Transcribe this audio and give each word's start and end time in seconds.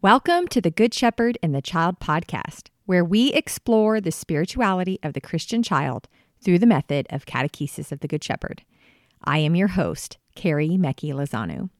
Welcome 0.00 0.46
to 0.50 0.60
the 0.60 0.70
Good 0.70 0.94
Shepherd 0.94 1.38
and 1.42 1.52
the 1.52 1.60
Child 1.60 1.98
podcast, 1.98 2.68
where 2.86 3.04
we 3.04 3.32
explore 3.32 4.00
the 4.00 4.12
spirituality 4.12 5.00
of 5.02 5.12
the 5.12 5.20
Christian 5.20 5.60
child 5.60 6.06
through 6.40 6.60
the 6.60 6.66
method 6.66 7.08
of 7.10 7.26
catechesis 7.26 7.90
of 7.90 7.98
the 7.98 8.06
Good 8.06 8.22
Shepherd. 8.22 8.62
I 9.24 9.38
am 9.38 9.56
your 9.56 9.66
host, 9.66 10.16
Carrie 10.36 10.78
Mecki 10.78 11.12
Lozano. 11.12 11.70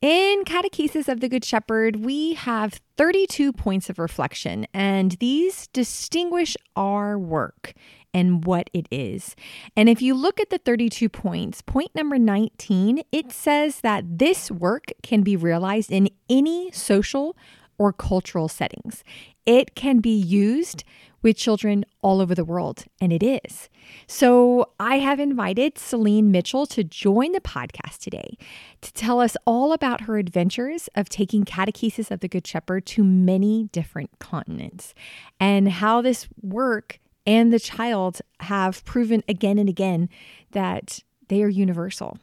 In 0.00 0.44
Catechesis 0.44 1.08
of 1.08 1.20
the 1.20 1.28
Good 1.28 1.44
Shepherd, 1.44 1.96
we 1.96 2.32
have 2.32 2.80
32 2.96 3.52
points 3.52 3.90
of 3.90 3.98
reflection, 3.98 4.66
and 4.72 5.12
these 5.20 5.66
distinguish 5.66 6.56
our 6.74 7.18
work 7.18 7.74
and 8.14 8.42
what 8.46 8.70
it 8.72 8.88
is. 8.90 9.36
And 9.76 9.90
if 9.90 10.00
you 10.00 10.14
look 10.14 10.40
at 10.40 10.48
the 10.48 10.56
32 10.56 11.10
points, 11.10 11.60
point 11.60 11.94
number 11.94 12.18
19, 12.18 13.02
it 13.12 13.30
says 13.30 13.82
that 13.82 14.18
this 14.18 14.50
work 14.50 14.90
can 15.02 15.20
be 15.20 15.36
realized 15.36 15.92
in 15.92 16.08
any 16.30 16.70
social 16.72 17.36
or 17.76 17.92
cultural 17.92 18.48
settings. 18.48 19.04
It 19.44 19.74
can 19.74 19.98
be 19.98 20.16
used 20.16 20.82
with 21.22 21.36
children 21.36 21.84
all 22.02 22.20
over 22.20 22.34
the 22.34 22.44
world, 22.44 22.84
and 23.00 23.12
it 23.12 23.22
is. 23.22 23.68
So, 24.06 24.70
I 24.78 24.98
have 24.98 25.20
invited 25.20 25.78
Celine 25.78 26.30
Mitchell 26.30 26.66
to 26.66 26.84
join 26.84 27.32
the 27.32 27.40
podcast 27.40 27.98
today 27.98 28.36
to 28.80 28.92
tell 28.92 29.20
us 29.20 29.36
all 29.46 29.72
about 29.72 30.02
her 30.02 30.18
adventures 30.18 30.88
of 30.94 31.08
taking 31.08 31.44
catechesis 31.44 32.10
of 32.10 32.20
the 32.20 32.28
Good 32.28 32.46
Shepherd 32.46 32.86
to 32.86 33.04
many 33.04 33.64
different 33.72 34.18
continents 34.18 34.94
and 35.38 35.68
how 35.68 36.00
this 36.00 36.28
work 36.40 37.00
and 37.26 37.52
the 37.52 37.60
child 37.60 38.20
have 38.40 38.84
proven 38.84 39.22
again 39.28 39.58
and 39.58 39.68
again 39.68 40.08
that 40.52 41.00
they 41.28 41.42
are 41.42 41.48
universal. 41.48 42.18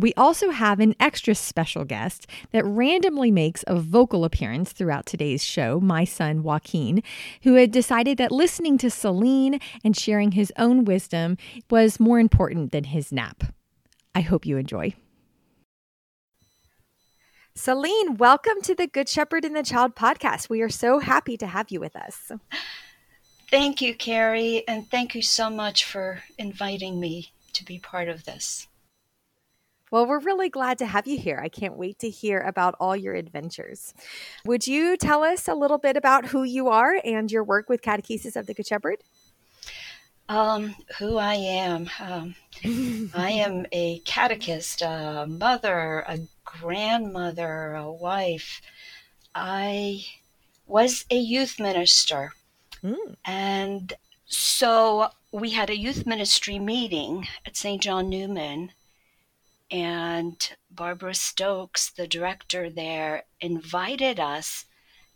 We 0.00 0.14
also 0.14 0.48
have 0.48 0.80
an 0.80 0.94
extra 0.98 1.34
special 1.34 1.84
guest 1.84 2.26
that 2.52 2.64
randomly 2.64 3.30
makes 3.30 3.64
a 3.66 3.78
vocal 3.78 4.24
appearance 4.24 4.72
throughout 4.72 5.04
today's 5.04 5.44
show, 5.44 5.78
my 5.78 6.04
son 6.04 6.42
Joaquin, 6.42 7.02
who 7.42 7.56
had 7.56 7.70
decided 7.70 8.16
that 8.16 8.32
listening 8.32 8.78
to 8.78 8.88
Celine 8.88 9.60
and 9.84 9.94
sharing 9.94 10.32
his 10.32 10.50
own 10.56 10.86
wisdom 10.86 11.36
was 11.68 12.00
more 12.00 12.18
important 12.18 12.72
than 12.72 12.84
his 12.84 13.12
nap. 13.12 13.52
I 14.14 14.22
hope 14.22 14.46
you 14.46 14.56
enjoy. 14.56 14.94
Celine, 17.54 18.16
welcome 18.16 18.62
to 18.62 18.74
the 18.74 18.86
Good 18.86 19.06
Shepherd 19.06 19.44
and 19.44 19.54
the 19.54 19.62
Child 19.62 19.96
podcast. 19.96 20.48
We 20.48 20.62
are 20.62 20.70
so 20.70 21.00
happy 21.00 21.36
to 21.36 21.46
have 21.46 21.70
you 21.70 21.78
with 21.78 21.94
us. 21.94 22.32
Thank 23.50 23.82
you, 23.82 23.94
Carrie, 23.94 24.64
and 24.66 24.90
thank 24.90 25.14
you 25.14 25.20
so 25.20 25.50
much 25.50 25.84
for 25.84 26.22
inviting 26.38 26.98
me 26.98 27.32
to 27.52 27.66
be 27.66 27.78
part 27.78 28.08
of 28.08 28.24
this. 28.24 28.66
Well, 29.90 30.06
we're 30.06 30.20
really 30.20 30.48
glad 30.48 30.78
to 30.78 30.86
have 30.86 31.06
you 31.06 31.18
here. 31.18 31.40
I 31.42 31.48
can't 31.48 31.76
wait 31.76 31.98
to 32.00 32.10
hear 32.10 32.40
about 32.40 32.74
all 32.78 32.96
your 32.96 33.14
adventures. 33.14 33.94
Would 34.44 34.66
you 34.66 34.96
tell 34.96 35.22
us 35.24 35.48
a 35.48 35.54
little 35.54 35.78
bit 35.78 35.96
about 35.96 36.26
who 36.26 36.44
you 36.44 36.68
are 36.68 37.00
and 37.04 37.30
your 37.30 37.44
work 37.44 37.68
with 37.68 37.82
Catechesis 37.82 38.36
of 38.36 38.46
the 38.46 38.54
Good 38.54 38.66
Shepherd? 38.66 38.98
Um, 40.28 40.76
who 40.98 41.16
I 41.16 41.34
am. 41.34 41.90
Um, 41.98 42.34
I 43.14 43.30
am 43.46 43.66
a 43.72 43.98
catechist, 44.00 44.82
a 44.82 45.26
mother, 45.28 46.04
a 46.06 46.20
grandmother, 46.44 47.74
a 47.74 47.90
wife. 47.90 48.60
I 49.34 50.04
was 50.66 51.04
a 51.10 51.16
youth 51.16 51.58
minister 51.58 52.32
Mm. 52.82 53.16
And 53.24 53.92
so 54.26 55.10
we 55.32 55.50
had 55.50 55.70
a 55.70 55.78
youth 55.78 56.06
ministry 56.06 56.58
meeting 56.58 57.28
at 57.46 57.56
St. 57.56 57.82
John 57.82 58.08
Neumann, 58.08 58.72
and 59.70 60.56
Barbara 60.70 61.14
Stokes, 61.14 61.90
the 61.90 62.06
director 62.06 62.68
there, 62.70 63.24
invited 63.40 64.18
us 64.18 64.66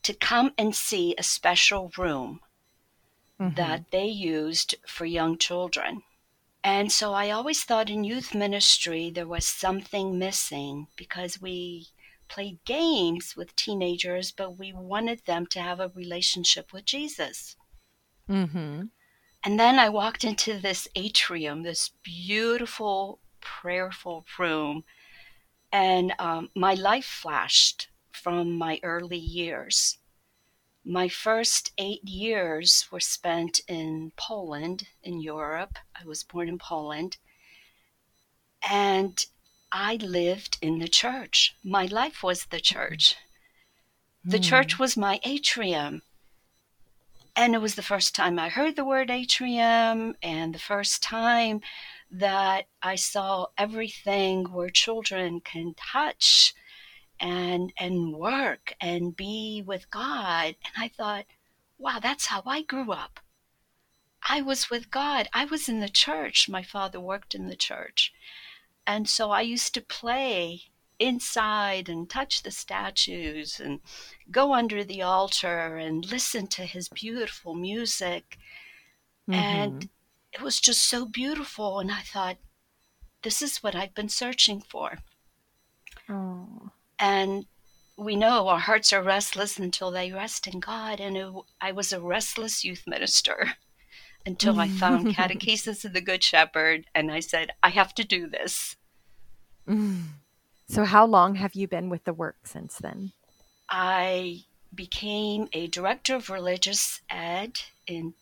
to 0.03 0.15
come 0.15 0.53
and 0.57 0.75
see 0.75 1.15
a 1.17 1.23
special 1.23 1.91
room 1.97 2.41
mm-hmm. 3.41 3.55
that 3.57 3.91
they 3.91 4.07
used 4.07 4.77
for 4.87 5.07
young 5.07 5.39
children. 5.39 6.03
And 6.63 6.91
so 6.91 7.13
I 7.13 7.31
always 7.31 7.64
thought 7.64 7.91
in 7.91 8.05
youth 8.05 8.35
ministry 8.35 9.11
there 9.11 9.27
was 9.27 9.47
something 9.47 10.19
missing 10.19 10.87
because 10.97 11.41
we 11.41 11.89
played 12.29 12.64
games 12.64 13.35
with 13.37 13.55
teenagers, 13.55 14.33
but 14.33 14.59
we 14.59 14.73
wanted 14.73 15.25
them 15.27 15.47
to 15.48 15.61
have 15.61 15.79
a 15.79 15.93
relationship 15.95 16.73
with 16.73 16.85
Jesus. 16.85 17.57
Mm-hmm. 18.29 18.85
And 19.45 19.61
then 19.61 19.79
I 19.79 19.91
walked 19.91 20.25
into 20.25 20.59
this 20.59 20.89
atrium, 20.95 21.63
this 21.63 21.91
beautiful, 22.03 23.20
prayerful 23.45 24.27
room, 24.39 24.85
and 25.71 26.13
um, 26.19 26.51
my 26.55 26.75
life 26.75 27.05
flashed 27.05 27.89
from 28.11 28.57
my 28.57 28.81
early 28.83 29.19
years. 29.19 29.99
My 30.85 31.09
first 31.09 31.73
eight 31.79 32.05
years 32.05 32.87
were 32.91 33.01
spent 33.01 33.61
in 33.69 34.13
Poland, 34.17 34.89
in 35.03 35.21
Europe. 35.21 35.79
I 35.99 36.05
was 36.05 36.23
born 36.23 36.49
in 36.49 36.59
Poland. 36.59 37.17
And 38.69 39.25
I 39.73 39.97
lived 39.97 40.59
in 40.61 40.79
the 40.79 40.89
church. 40.89 41.57
My 41.65 41.87
life 41.87 42.23
was 42.23 42.47
the 42.47 42.61
church. 42.61 43.17
The 44.25 44.39
mm. 44.39 44.45
church 44.45 44.79
was 44.79 44.97
my 44.97 45.21
atrium. 45.25 46.03
And 47.35 47.55
it 47.55 47.61
was 47.61 47.75
the 47.75 47.83
first 47.83 48.15
time 48.15 48.39
I 48.39 48.49
heard 48.49 48.77
the 48.77 48.85
word 48.85 49.11
atrium 49.11 50.15
and 50.23 50.55
the 50.55 50.59
first 50.59 51.03
time 51.03 51.63
that 52.11 52.67
I 52.83 52.95
saw 52.95 53.47
everything 53.59 54.45
where 54.53 54.70
children 54.70 55.41
can 55.41 55.75
touch 55.75 56.55
and 57.20 57.73
and 57.79 58.15
work 58.15 58.75
and 58.81 59.17
be 59.17 59.63
with 59.65 59.91
God. 59.91 60.57
And 60.64 60.75
I 60.77 60.89
thought, 60.89 61.27
wow, 61.79 61.98
that's 62.01 62.27
how 62.27 62.43
I 62.47 62.63
grew 62.63 62.93
up. 62.93 63.20
I 64.27 64.41
was 64.41 64.70
with 64.70 64.91
God. 64.91 65.29
I 65.33 65.45
was 65.45 65.69
in 65.69 65.81
the 65.81 65.89
church. 65.89 66.48
My 66.48 66.63
father 66.63 67.01
worked 67.01 67.35
in 67.35 67.48
the 67.48 67.57
church. 67.57 68.13
And 68.87 69.09
so 69.09 69.31
I 69.31 69.43
used 69.43 69.75
to 69.75 69.81
play 69.81 70.63
inside 70.98 71.89
and 71.89 72.09
touch 72.09 72.43
the 72.43 72.51
statues 72.51 73.61
and 73.61 73.81
go 74.31 74.55
under 74.55 74.85
the 74.85 75.03
altar 75.03 75.77
and 75.77 76.11
listen 76.11 76.47
to 76.47 76.63
his 76.63 76.89
beautiful 76.89 77.55
music. 77.55 78.39
Mm-hmm. 79.29 79.35
And 79.35 79.89
it 80.34 80.42
was 80.42 80.61
just 80.61 80.84
so 80.84 81.06
beautiful. 81.06 81.78
And 81.78 81.90
I 81.90 82.00
thought, 82.00 82.36
this 83.22 83.40
is 83.40 83.62
what 83.62 83.74
I've 83.74 83.95
been 83.95 84.08
searching 84.08 84.61
for. 84.61 84.98
Oh. 86.08 86.70
And 86.98 87.46
we 87.96 88.17
know 88.17 88.48
our 88.48 88.58
hearts 88.58 88.92
are 88.92 89.02
restless 89.02 89.58
until 89.58 89.90
they 89.90 90.12
rest 90.12 90.46
in 90.46 90.61
God. 90.61 91.00
And 91.00 91.17
it, 91.17 91.33
I 91.61 91.72
was 91.72 91.92
a 91.92 92.00
restless 92.00 92.64
youth 92.64 92.83
minister 92.86 93.52
until 94.27 94.61
I 94.61 94.68
found 94.68 95.06
Catechesis 95.17 95.84
of 95.84 95.92
the 95.92 96.00
Good 96.00 96.22
Shepherd. 96.22 96.86
And 96.95 97.11
I 97.11 97.20
said, 97.20 97.52
I 97.62 97.70
have 97.70 97.95
to 97.95 98.05
do 98.05 98.28
this. 98.28 98.77
Mm. 99.68 100.02
So, 100.68 100.84
how 100.84 101.06
long 101.06 101.36
have 101.36 101.55
you 101.55 101.68
been 101.68 101.89
with 101.89 102.05
the 102.05 102.12
work 102.12 102.36
since 102.45 102.77
then? 102.77 103.12
I 103.68 104.45
became 104.74 105.48
a 105.52 105.68
director 105.68 106.16
of 106.16 106.30
religious 106.30 107.01
ed 107.08 107.61
in 107.86 108.14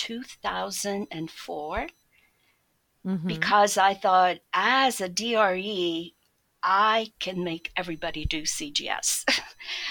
2004 0.00 1.86
mm-hmm. 3.06 3.28
because 3.28 3.76
I 3.76 3.92
thought, 3.92 4.38
as 4.54 5.00
a 5.00 5.08
DRE, 5.08 6.14
I 6.62 7.12
can 7.18 7.44
make 7.44 7.70
everybody 7.76 8.24
do 8.24 8.42
CGS. 8.42 9.24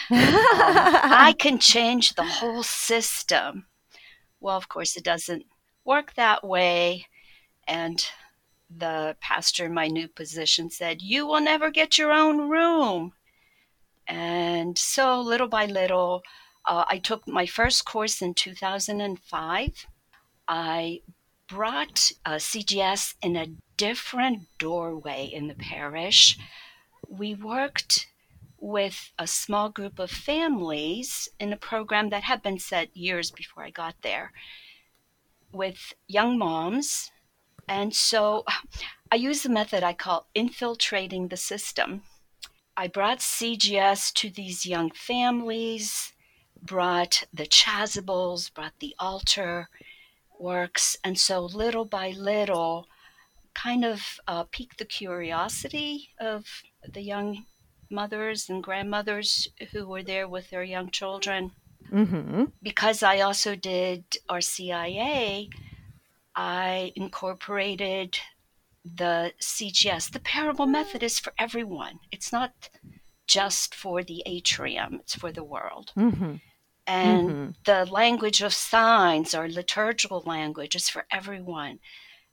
um, 0.09 0.17
I 0.17 1.35
can 1.39 1.59
change 1.59 2.15
the 2.15 2.23
whole 2.23 2.63
system. 2.63 3.67
Well, 4.39 4.57
of 4.57 4.67
course, 4.67 4.95
it 4.95 5.03
doesn't 5.03 5.45
work 5.85 6.15
that 6.15 6.43
way. 6.43 7.05
And 7.67 8.03
the 8.75 9.15
pastor 9.21 9.65
in 9.65 9.73
my 9.75 9.87
new 9.87 10.07
position 10.07 10.71
said, 10.71 11.03
You 11.03 11.27
will 11.27 11.41
never 11.41 11.69
get 11.69 11.99
your 11.99 12.11
own 12.11 12.49
room. 12.49 13.13
And 14.07 14.75
so, 14.75 15.21
little 15.21 15.47
by 15.47 15.67
little, 15.67 16.23
uh, 16.65 16.85
I 16.87 16.97
took 16.97 17.27
my 17.27 17.45
first 17.45 17.85
course 17.85 18.21
in 18.23 18.33
2005. 18.33 19.87
I 20.49 21.01
brought 21.47 22.11
uh, 22.25 22.35
CGS 22.35 23.13
in 23.21 23.35
a 23.35 23.51
different 23.77 24.47
doorway 24.57 25.29
in 25.31 25.47
the 25.47 25.53
parish. 25.53 26.37
We 27.07 27.35
worked 27.35 28.07
with 28.59 29.11
a 29.17 29.27
small 29.27 29.69
group 29.69 29.99
of 29.99 30.09
families 30.09 31.29
in 31.39 31.53
a 31.53 31.57
program 31.57 32.09
that 32.09 32.23
had 32.23 32.41
been 32.41 32.59
set 32.59 32.97
years 32.97 33.29
before 33.29 33.63
I 33.63 33.69
got 33.69 33.95
there 34.01 34.33
with 35.51 35.93
young 36.07 36.37
moms 36.37 37.11
and 37.67 37.95
so 37.95 38.43
I 39.11 39.15
use 39.15 39.43
the 39.43 39.49
method 39.49 39.83
I 39.83 39.93
call 39.93 40.27
infiltrating 40.35 41.27
the 41.27 41.37
system. 41.37 42.03
I 42.75 42.87
brought 42.87 43.19
CGS 43.19 44.13
to 44.13 44.29
these 44.29 44.65
young 44.65 44.91
families, 44.91 46.13
brought 46.61 47.23
the 47.33 47.45
chasubles, 47.45 48.53
brought 48.53 48.73
the 48.79 48.95
altar 48.99 49.69
works, 50.39 50.97
and 51.03 51.17
so 51.17 51.45
little 51.45 51.85
by 51.85 52.11
little, 52.11 52.87
kind 53.53 53.83
of 53.83 54.19
uh, 54.27 54.43
piqued 54.51 54.77
the 54.77 54.85
curiosity 54.85 56.09
of 56.19 56.45
the 56.87 57.01
young 57.01 57.45
mothers 57.89 58.49
and 58.49 58.63
grandmothers 58.63 59.47
who 59.71 59.87
were 59.87 60.03
there 60.03 60.27
with 60.27 60.49
their 60.49 60.63
young 60.63 60.89
children. 60.91 61.51
Mm-hmm. 61.91 62.45
Because 62.61 63.01
I 63.03 63.21
also 63.21 63.55
did 63.55 64.03
RCIA, 64.29 65.49
I 66.35 66.93
incorporated 66.95 68.19
the 68.85 69.33
CGS. 69.41 70.11
The 70.11 70.19
parable 70.19 70.67
method 70.67 71.03
is 71.03 71.19
for 71.19 71.33
everyone. 71.37 71.99
It's 72.11 72.31
not 72.31 72.69
just 73.27 73.75
for 73.75 74.03
the 74.03 74.23
atrium, 74.25 74.99
it's 75.01 75.15
for 75.15 75.31
the 75.31 75.43
world. 75.43 75.91
Mm-hmm. 75.97 76.35
And 76.89 77.29
Mhm. 77.29 77.55
the 77.65 77.85
language 77.85 78.41
of 78.41 78.51
signs 78.53 79.35
or 79.35 79.47
liturgical 79.47 80.21
language 80.25 80.75
is 80.75 80.89
for 80.89 81.05
everyone. 81.11 81.79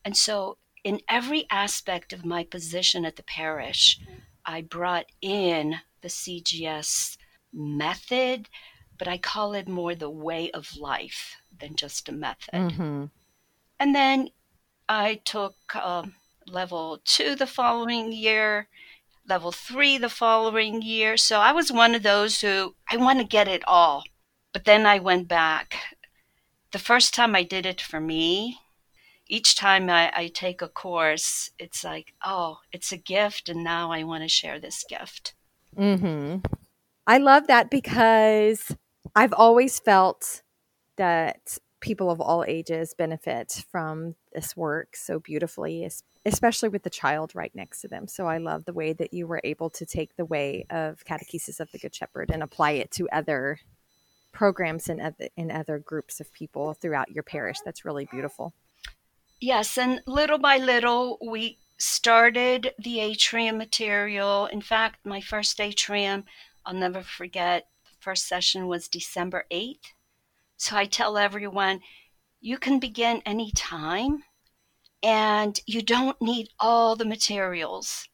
And 0.03 0.17
so, 0.17 0.56
in 0.82 1.03
every 1.08 1.47
aspect 1.50 2.12
of 2.14 2.25
my 2.25 2.43
position 2.43 3.05
at 3.05 3.17
the 3.17 3.23
parish, 3.23 3.99
I 4.47 4.62
brought 4.62 5.06
in 5.20 5.81
the 6.00 6.08
CGS 6.08 7.19
method, 7.53 8.49
but 8.97 9.08
I 9.08 9.19
call 9.19 9.53
it 9.53 9.69
more 9.69 9.94
the 9.94 10.08
way 10.08 10.50
of 10.53 10.76
life 10.76 11.37
than 11.61 11.76
just 11.76 12.09
a 12.09 12.12
method. 12.12 12.55
Mm-hmm. 12.55 13.06
And 13.79 13.94
then 13.94 14.31
I 14.88 15.17
took 15.17 15.76
um, 15.76 16.14
level 16.47 17.00
two 17.05 17.35
the 17.35 17.47
following 17.47 18.12
year, 18.12 18.69
level 19.29 19.52
three 19.52 19.99
the 19.99 20.09
following 20.09 20.81
year. 20.81 21.17
So 21.17 21.41
I 21.41 21.52
was 21.52 21.70
one 21.70 21.94
of 21.94 22.02
those 22.02 22.41
who 22.41 22.75
I 22.91 22.97
want 22.97 23.19
to 23.19 23.25
get 23.25 23.49
it 23.49 23.62
all. 23.67 24.05
But 24.56 24.64
then 24.64 24.87
I 24.87 25.00
went 25.00 25.29
back. 25.29 25.76
The 26.73 26.79
first 26.79 27.12
time 27.12 27.37
I 27.37 27.43
did 27.43 27.67
it 27.67 27.79
for 27.79 28.00
me, 28.00 28.56
each 29.29 29.55
time 29.55 29.91
I, 29.91 30.11
I 30.17 30.29
take 30.29 30.62
a 30.62 30.69
course, 30.69 31.50
it's 31.58 31.85
like, 31.85 32.14
oh, 32.25 32.61
it's 32.73 32.91
a 32.91 32.97
gift, 32.97 33.50
and 33.50 33.62
now 33.62 33.93
I 33.93 34.03
want 34.05 34.23
to 34.23 34.31
share 34.31 34.58
this 34.58 34.82
gift. 34.88 35.35
Mm-hmm. 35.76 36.38
I 37.06 37.19
love 37.19 37.49
that 37.49 37.69
because 37.69 38.75
I've 39.14 39.35
always 39.35 39.79
felt 39.79 40.41
that 40.97 41.59
people 41.81 42.11
of 42.11 42.23
all 42.23 42.43
ages 42.49 42.94
benefit 42.97 43.62
from 43.70 44.14
this 44.32 44.56
work 44.56 44.97
so 44.97 45.19
beautifully, 45.19 45.87
especially 46.25 46.70
with 46.70 46.82
the 46.82 46.88
child 46.88 47.35
right 47.35 47.55
next 47.55 47.82
to 47.82 47.88
them. 47.88 48.09
So 48.09 48.26
I 48.26 48.38
love 48.38 48.64
the 48.64 48.73
way 48.73 48.94
that 48.94 49.12
you 49.12 49.26
were 49.26 49.43
able 49.44 49.69
to 49.69 49.85
take 49.85 50.17
the 50.17 50.25
way 50.25 50.64
of 50.70 51.05
Catechesis 51.05 51.61
of 51.61 51.70
the 51.73 51.79
Good 51.79 51.94
Shepherd 51.94 52.31
and 52.31 52.43
apply 52.43 52.70
it 52.70 52.91
to 52.93 53.06
other 53.11 53.59
programs 54.37 54.91
and 54.91 55.00
other, 55.00 55.29
in 55.35 55.50
other 55.50 55.79
groups 55.79 56.21
of 56.21 56.31
people 56.31 56.75
throughout 56.75 57.11
your 57.11 57.23
parish. 57.23 57.56
That's 57.65 57.87
really 57.87 58.06
beautiful. 58.11 58.53
Yes, 59.41 59.79
and 59.79 60.03
little 60.06 60.37
by 60.38 60.59
little, 60.59 61.19
we 61.27 61.59
started 61.79 62.75
the 62.79 63.00
atrium 63.00 63.56
material. 63.56 64.44
In 64.47 64.61
fact, 64.61 65.06
my 65.06 65.23
first 65.23 65.59
atrium, 65.59 66.25
I'll 66.67 66.75
never 66.75 67.03
forget, 67.03 67.69
the 67.85 67.97
first 67.99 68.29
session 68.29 68.67
was 68.67 68.88
December 68.88 69.47
8th. 69.50 69.93
So 70.59 70.77
I 70.77 70.85
tell 70.85 71.17
everyone, 71.17 71.81
you 72.41 72.59
can 72.59 72.79
begin 72.79 73.23
any 73.25 73.53
time 73.53 74.23
and 75.03 75.59
you 75.67 75.81
don't 75.81 76.21
need 76.21 76.50
all 76.61 76.94
the 76.94 77.06
materials. 77.06 78.06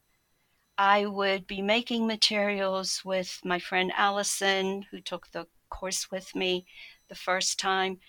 I 0.77 1.05
would 1.05 1.47
be 1.47 1.61
making 1.61 2.07
materials 2.07 3.01
with 3.03 3.39
my 3.43 3.59
friend 3.59 3.91
Allison, 3.95 4.85
who 4.89 5.01
took 5.01 5.31
the 5.31 5.47
course 5.79 6.11
with 6.11 6.35
me 6.35 6.65
the 7.09 7.15
first 7.15 7.59
time 7.59 7.99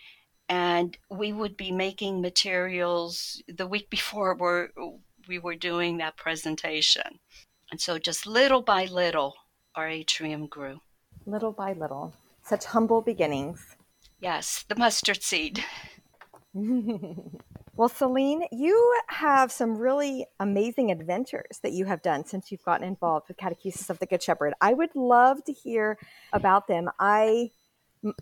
and 0.49 0.99
we 1.11 1.33
would 1.33 1.57
be 1.57 1.73
making 1.73 2.21
materials 2.21 3.43
the 3.49 3.67
week 3.67 3.89
before 3.91 4.35
we're, 4.35 4.69
we 5.27 5.39
were 5.39 5.55
doing 5.55 5.97
that 5.99 6.17
presentation. 6.17 7.19
And 7.71 7.81
so 7.81 7.99
just 7.99 8.27
little 8.27 8.63
by 8.63 8.85
little, 8.85 9.35
our 9.75 9.89
atrium 9.89 10.47
grew. 10.47 10.81
Little 11.27 11.53
by 11.53 11.73
little, 11.73 12.13
such 12.43 12.67
humble 12.67 13.01
beginnings. 13.01 13.77
Yes, 14.21 14.65
the 14.69 14.77
mustard 14.77 15.23
seed. 15.23 15.65
well, 17.77 17.89
Celine, 17.89 18.45
you 18.53 18.95
have 19.09 19.51
some 19.51 19.77
really 19.77 20.27
amazing 20.39 20.91
adventures 20.93 21.59
that 21.63 21.73
you 21.73 21.87
have 21.87 22.03
done 22.03 22.25
since 22.25 22.53
you've 22.53 22.65
gotten 22.65 22.87
involved 22.87 23.29
with 23.29 23.37
Catechesis 23.37 23.91
of 23.91 23.99
the 23.99 24.07
Good 24.07 24.23
Shepherd. 24.23 24.55
I 24.61 24.75
would 24.75 24.95
love 24.95 25.43
to 25.45 25.53
hear 25.53 25.99
about 26.33 26.69
them. 26.69 26.89
I 27.01 27.51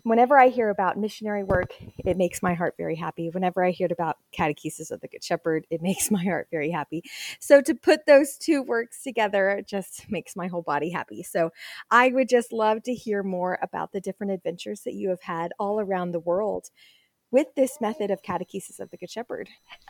whenever 0.03 0.39
I 0.39 0.47
hear 0.47 0.69
about 0.69 0.97
missionary 0.97 1.43
work, 1.43 1.73
it 2.05 2.15
makes 2.17 2.41
my 2.41 2.53
heart 2.53 2.75
very 2.77 2.95
happy. 2.95 3.29
Whenever 3.29 3.63
I 3.63 3.71
hear 3.71 3.89
about 3.91 4.17
catechesis 4.37 4.91
of 4.91 5.01
the 5.01 5.07
Good 5.07 5.23
Shepherd, 5.23 5.67
it 5.69 5.81
makes 5.83 6.09
my 6.09 6.23
heart 6.23 6.47
very 6.51 6.71
happy. 6.71 7.03
So 7.39 7.61
to 7.61 7.75
put 7.75 8.05
those 8.05 8.37
two 8.37 8.61
works 8.61 9.03
together 9.03 9.63
just 9.67 10.09
makes 10.09 10.35
my 10.35 10.47
whole 10.47 10.61
body 10.61 10.89
happy. 10.89 11.23
So 11.23 11.51
I 11.91 12.09
would 12.09 12.29
just 12.29 12.53
love 12.53 12.83
to 12.83 12.93
hear 12.93 13.23
more 13.23 13.59
about 13.61 13.91
the 13.91 14.01
different 14.01 14.31
adventures 14.31 14.81
that 14.81 14.93
you 14.93 15.09
have 15.09 15.21
had 15.21 15.51
all 15.59 15.79
around 15.79 16.11
the 16.11 16.19
world 16.19 16.69
with 17.33 17.47
this 17.55 17.81
method 17.81 18.11
of 18.11 18.21
catechesis 18.21 18.79
of 18.79 18.89
the 18.91 18.97
Good 18.97 19.11
Shepherd. 19.11 19.49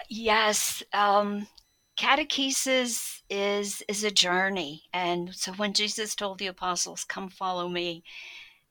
Yes. 0.09 0.81
Um, 0.93 1.47
catechesis 1.95 3.21
is 3.29 3.83
is 3.87 4.03
a 4.03 4.09
journey 4.09 4.81
and 4.93 5.31
so 5.35 5.51
when 5.53 5.73
jesus 5.73 6.15
told 6.15 6.39
the 6.39 6.47
apostles 6.47 7.03
come 7.03 7.29
follow 7.29 7.69
me 7.69 8.03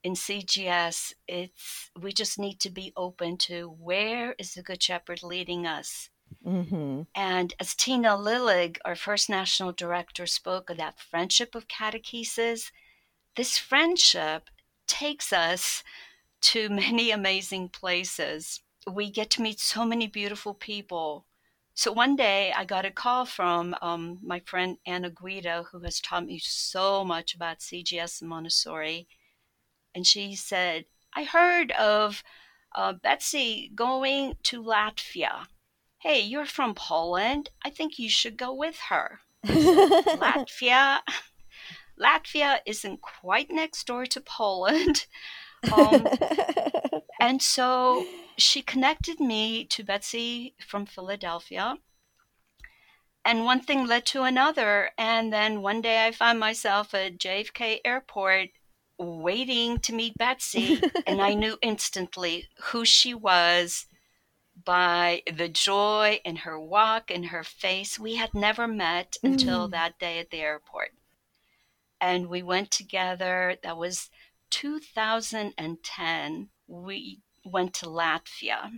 in 0.02 0.14
CGS, 0.14 1.14
it's 1.28 1.90
we 2.00 2.12
just 2.12 2.38
need 2.38 2.60
to 2.60 2.70
be 2.70 2.92
open 2.96 3.36
to 3.38 3.68
where 3.80 4.34
is 4.38 4.54
the 4.54 4.62
Good 4.62 4.82
Shepherd 4.82 5.22
leading 5.22 5.66
us. 5.66 6.10
Mm-hmm. 6.46 7.02
And 7.14 7.54
as 7.60 7.74
Tina 7.74 8.10
Lillig, 8.10 8.78
our 8.84 8.96
first 8.96 9.28
national 9.28 9.72
director, 9.72 10.26
spoke 10.26 10.70
of 10.70 10.76
that 10.78 10.98
friendship 10.98 11.54
of 11.54 11.68
catechesis, 11.68 12.72
this 13.36 13.58
friendship 13.58 14.48
takes 14.86 15.32
us 15.32 15.84
to 16.42 16.68
many 16.68 17.10
amazing 17.10 17.68
places. 17.70 18.60
We 18.90 19.10
get 19.10 19.30
to 19.30 19.42
meet 19.42 19.60
so 19.60 19.84
many 19.84 20.06
beautiful 20.06 20.54
people. 20.54 21.26
So 21.74 21.90
one 21.92 22.16
day 22.16 22.52
I 22.54 22.64
got 22.64 22.84
a 22.84 22.90
call 22.90 23.24
from 23.24 23.74
um, 23.80 24.18
my 24.22 24.40
friend 24.40 24.76
Anna 24.86 25.10
Guida, 25.10 25.64
who 25.72 25.80
has 25.80 26.00
taught 26.00 26.26
me 26.26 26.38
so 26.38 27.04
much 27.04 27.34
about 27.34 27.60
CGS 27.60 28.20
and 28.20 28.28
Montessori 28.28 29.08
and 29.94 30.06
she 30.06 30.34
said, 30.34 30.86
I 31.14 31.24
heard 31.24 31.72
of 31.72 32.22
uh, 32.74 32.94
Betsy 32.94 33.70
going 33.74 34.34
to 34.44 34.62
Latvia. 34.62 35.46
Hey, 35.98 36.20
you're 36.20 36.46
from 36.46 36.74
Poland. 36.74 37.50
I 37.64 37.70
think 37.70 37.98
you 37.98 38.08
should 38.08 38.36
go 38.36 38.52
with 38.52 38.78
her. 38.88 39.20
Latvia. 39.46 41.00
Latvia 42.00 42.58
isn't 42.66 43.02
quite 43.02 43.50
next 43.50 43.86
door 43.86 44.06
to 44.06 44.20
Poland. 44.20 45.06
Um, 45.70 46.06
and 47.20 47.40
so 47.42 48.04
she 48.36 48.62
connected 48.62 49.20
me 49.20 49.64
to 49.66 49.84
Betsy 49.84 50.54
from 50.66 50.86
Philadelphia. 50.86 51.76
And 53.24 53.44
one 53.44 53.60
thing 53.60 53.86
led 53.86 54.04
to 54.06 54.22
another. 54.22 54.90
And 54.98 55.32
then 55.32 55.62
one 55.62 55.80
day 55.80 56.06
I 56.06 56.10
found 56.12 56.40
myself 56.40 56.92
at 56.94 57.18
JFK 57.18 57.80
Airport 57.84 58.48
waiting 58.98 59.78
to 59.80 59.92
meet 59.92 60.16
Betsy, 60.18 60.80
and 61.06 61.20
I 61.20 61.34
knew 61.34 61.56
instantly 61.62 62.48
who 62.70 62.84
she 62.84 63.14
was 63.14 63.86
by 64.64 65.22
the 65.32 65.48
joy 65.48 66.20
in 66.24 66.36
her 66.36 66.58
walk 66.60 67.10
and 67.10 67.26
her 67.26 67.42
face. 67.44 67.98
We 67.98 68.16
had 68.16 68.34
never 68.34 68.66
met 68.68 69.16
until 69.22 69.68
Mm. 69.68 69.70
that 69.72 69.98
day 69.98 70.18
at 70.18 70.30
the 70.30 70.40
airport. 70.40 70.92
And 72.00 72.28
we 72.28 72.42
went 72.42 72.70
together. 72.70 73.56
That 73.62 73.76
was 73.76 74.10
2010. 74.52 76.48
We 76.68 77.20
went 77.44 77.74
to 77.74 77.86
Latvia 77.86 78.70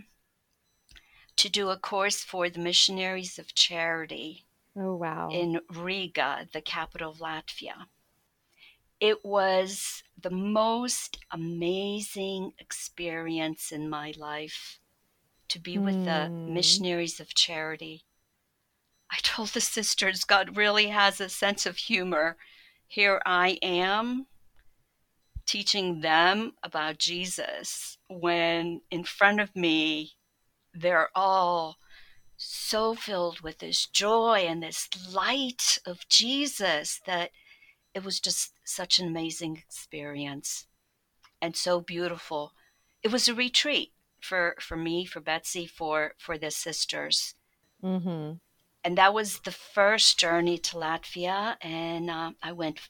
to 1.35 1.49
do 1.49 1.69
a 1.69 1.77
course 1.77 2.23
for 2.23 2.49
the 2.49 2.59
Missionaries 2.59 3.37
of 3.37 3.53
Charity 3.53 4.45
oh, 4.77 4.95
wow. 4.95 5.29
in 5.29 5.59
Riga, 5.69 6.47
the 6.53 6.61
capital 6.61 7.11
of 7.11 7.17
Latvia. 7.17 7.87
It 9.01 9.25
was 9.25 10.01
the 10.19 10.29
most 10.29 11.17
amazing 11.29 12.53
experience 12.57 13.71
in 13.73 13.89
my 13.89 14.13
life 14.17 14.79
to 15.49 15.59
be 15.59 15.77
with 15.77 16.05
the 16.05 16.29
Mm. 16.31 16.49
missionaries 16.53 17.19
of 17.19 17.35
charity. 17.35 18.05
I 19.11 19.17
told 19.21 19.49
the 19.49 19.61
sisters 19.61 20.23
God 20.23 20.55
really 20.55 20.87
has 20.87 21.19
a 21.19 21.29
sense 21.29 21.65
of 21.65 21.77
humor. 21.77 22.37
Here 22.87 23.21
I 23.25 23.59
am 23.61 24.27
teaching 25.45 26.01
them 26.01 26.53
about 26.63 26.97
Jesus 26.97 27.97
when 28.09 28.81
in 28.89 29.03
front 29.03 29.39
of 29.39 29.55
me 29.55 30.11
they're 30.73 31.09
all 31.15 31.77
so 32.37 32.95
filled 32.95 33.41
with 33.41 33.59
this 33.59 33.85
joy 33.85 34.45
and 34.47 34.61
this 34.61 34.89
light 35.13 35.77
of 35.85 36.07
Jesus 36.09 36.99
that 37.05 37.31
it 37.93 38.03
was 38.03 38.19
just 38.19 38.53
such 38.65 38.99
an 38.99 39.07
amazing 39.07 39.57
experience 39.57 40.67
and 41.41 41.55
so 41.55 41.79
beautiful. 41.79 42.51
It 43.01 43.11
was 43.11 43.27
a 43.27 43.33
retreat 43.33 43.93
for 44.19 44.55
for 44.59 44.75
me, 44.75 45.05
for 45.05 45.21
Betsy, 45.21 45.65
for 45.65 46.13
for 46.17 46.37
the 46.37 46.51
sisters, 46.51 47.35
mm-hmm. 47.83 48.33
and 48.83 48.97
that 48.97 49.13
was 49.13 49.39
the 49.39 49.51
first 49.51 50.19
journey 50.19 50.57
to 50.57 50.75
Latvia. 50.75 51.55
And 51.61 52.09
uh, 52.09 52.31
I 52.41 52.51
went 52.51 52.89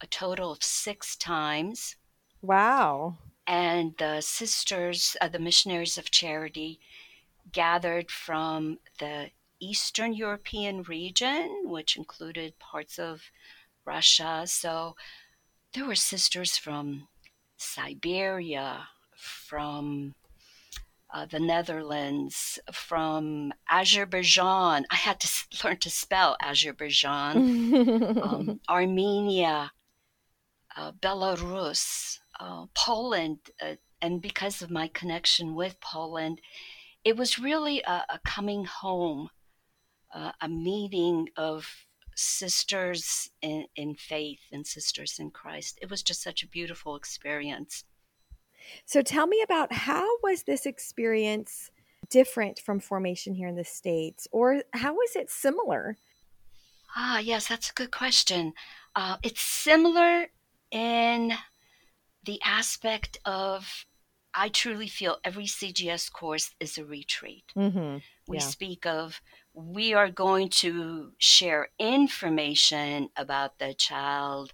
a 0.00 0.06
total 0.06 0.52
of 0.52 0.62
six 0.62 1.16
times. 1.16 1.96
Wow. 2.42 3.18
And 3.46 3.94
the 3.98 4.20
sisters, 4.20 5.16
uh, 5.20 5.28
the 5.28 5.38
missionaries 5.38 5.98
of 5.98 6.10
charity, 6.10 6.80
gathered 7.52 8.10
from 8.10 8.78
the 8.98 9.30
Eastern 9.60 10.12
European 10.12 10.82
region, 10.82 11.62
which 11.64 11.96
included 11.96 12.58
parts 12.58 12.98
of 12.98 13.30
Russia. 13.84 14.42
So 14.46 14.96
there 15.72 15.86
were 15.86 15.94
sisters 15.94 16.56
from 16.56 17.08
Siberia, 17.56 18.88
from 19.16 20.14
uh, 21.12 21.24
the 21.26 21.40
Netherlands, 21.40 22.58
from 22.72 23.52
Azerbaijan. 23.70 24.84
I 24.90 24.96
had 24.96 25.20
to 25.20 25.28
learn 25.64 25.78
to 25.78 25.90
spell 25.90 26.36
Azerbaijan, 26.42 28.18
um, 28.22 28.60
Armenia, 28.68 29.72
Belarus, 30.92 32.18
uh, 32.40 32.66
Poland. 32.74 33.38
Uh, 33.60 33.76
and 34.02 34.20
because 34.20 34.62
of 34.62 34.70
my 34.70 34.88
connection 34.88 35.54
with 35.54 35.80
Poland, 35.80 36.40
it 37.04 37.16
was 37.16 37.38
really 37.38 37.82
a, 37.82 38.04
a 38.10 38.20
coming 38.24 38.64
home, 38.64 39.30
uh, 40.14 40.32
a 40.40 40.48
meeting 40.48 41.28
of 41.36 41.86
sisters 42.14 43.30
in, 43.42 43.66
in 43.76 43.94
faith 43.94 44.40
and 44.52 44.66
sisters 44.66 45.18
in 45.18 45.30
Christ. 45.30 45.78
It 45.80 45.90
was 45.90 46.02
just 46.02 46.22
such 46.22 46.42
a 46.42 46.48
beautiful 46.48 46.96
experience. 46.96 47.84
So 48.84 49.02
tell 49.02 49.26
me 49.26 49.42
about 49.42 49.72
how 49.72 50.06
was 50.22 50.42
this 50.42 50.66
experience 50.66 51.70
different 52.10 52.58
from 52.58 52.80
formation 52.80 53.34
here 53.34 53.48
in 53.48 53.56
the 53.56 53.64
States, 53.64 54.26
or 54.32 54.62
how 54.72 54.94
was 54.94 55.16
it 55.16 55.30
similar? 55.30 55.96
Ah, 56.96 57.18
yes, 57.18 57.48
that's 57.48 57.70
a 57.70 57.74
good 57.74 57.90
question. 57.90 58.54
Uh, 58.94 59.18
it's 59.22 59.40
similar 59.40 60.28
in 60.70 61.32
the 62.22 62.40
aspect 62.42 63.18
of 63.24 63.86
I 64.34 64.48
truly 64.50 64.88
feel 64.88 65.18
every 65.24 65.46
CGS 65.46 66.12
course 66.12 66.54
is 66.60 66.76
a 66.76 66.84
retreat. 66.84 67.52
Mm-hmm. 67.56 67.98
We 68.28 68.38
Yeah. 68.38 68.42
speak 68.42 68.84
of 68.84 69.22
we 69.54 69.94
are 69.94 70.10
going 70.10 70.50
to 70.50 71.14
share 71.18 71.70
information 71.78 73.08
about 73.16 73.58
the 73.58 73.72
child 73.72 74.52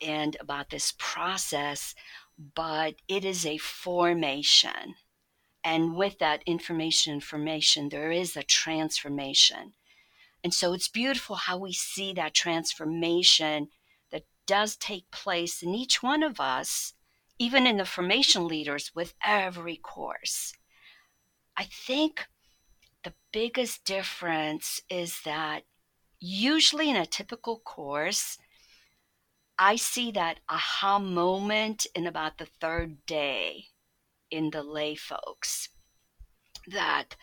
and 0.00 0.36
about 0.40 0.70
this 0.70 0.94
process, 0.96 1.94
but 2.38 2.96
it 3.08 3.24
is 3.24 3.44
a 3.44 3.58
formation. 3.58 4.94
And 5.62 5.96
with 5.96 6.18
that 6.18 6.42
information, 6.46 7.14
information, 7.14 7.88
there 7.90 8.10
is 8.10 8.36
a 8.36 8.42
transformation. 8.42 9.74
And 10.42 10.52
so 10.54 10.72
it's 10.74 10.88
beautiful 10.88 11.36
how 11.36 11.58
we 11.58 11.72
see 11.72 12.12
that 12.14 12.34
transformation 12.34 13.68
does 14.46 14.76
take 14.76 15.10
place 15.10 15.62
in 15.62 15.74
each 15.74 16.02
one 16.02 16.22
of 16.22 16.40
us, 16.40 16.94
even 17.38 17.66
in 17.66 17.76
the 17.76 17.84
formation 17.84 18.46
leaders 18.46 18.92
with 18.94 19.14
every 19.24 19.76
course. 19.76 20.52
I 21.56 21.64
think 21.64 22.26
the 23.04 23.14
biggest 23.32 23.84
difference 23.84 24.80
is 24.88 25.20
that 25.24 25.64
usually 26.20 26.90
in 26.90 26.96
a 26.96 27.06
typical 27.06 27.58
course, 27.58 28.38
I 29.58 29.76
see 29.76 30.10
that 30.12 30.40
aha 30.48 30.98
moment 30.98 31.86
in 31.94 32.06
about 32.06 32.38
the 32.38 32.48
third 32.60 33.06
day 33.06 33.66
in 34.30 34.50
the 34.50 34.62
lay 34.62 34.96
folks 34.96 35.68
that, 36.66 37.16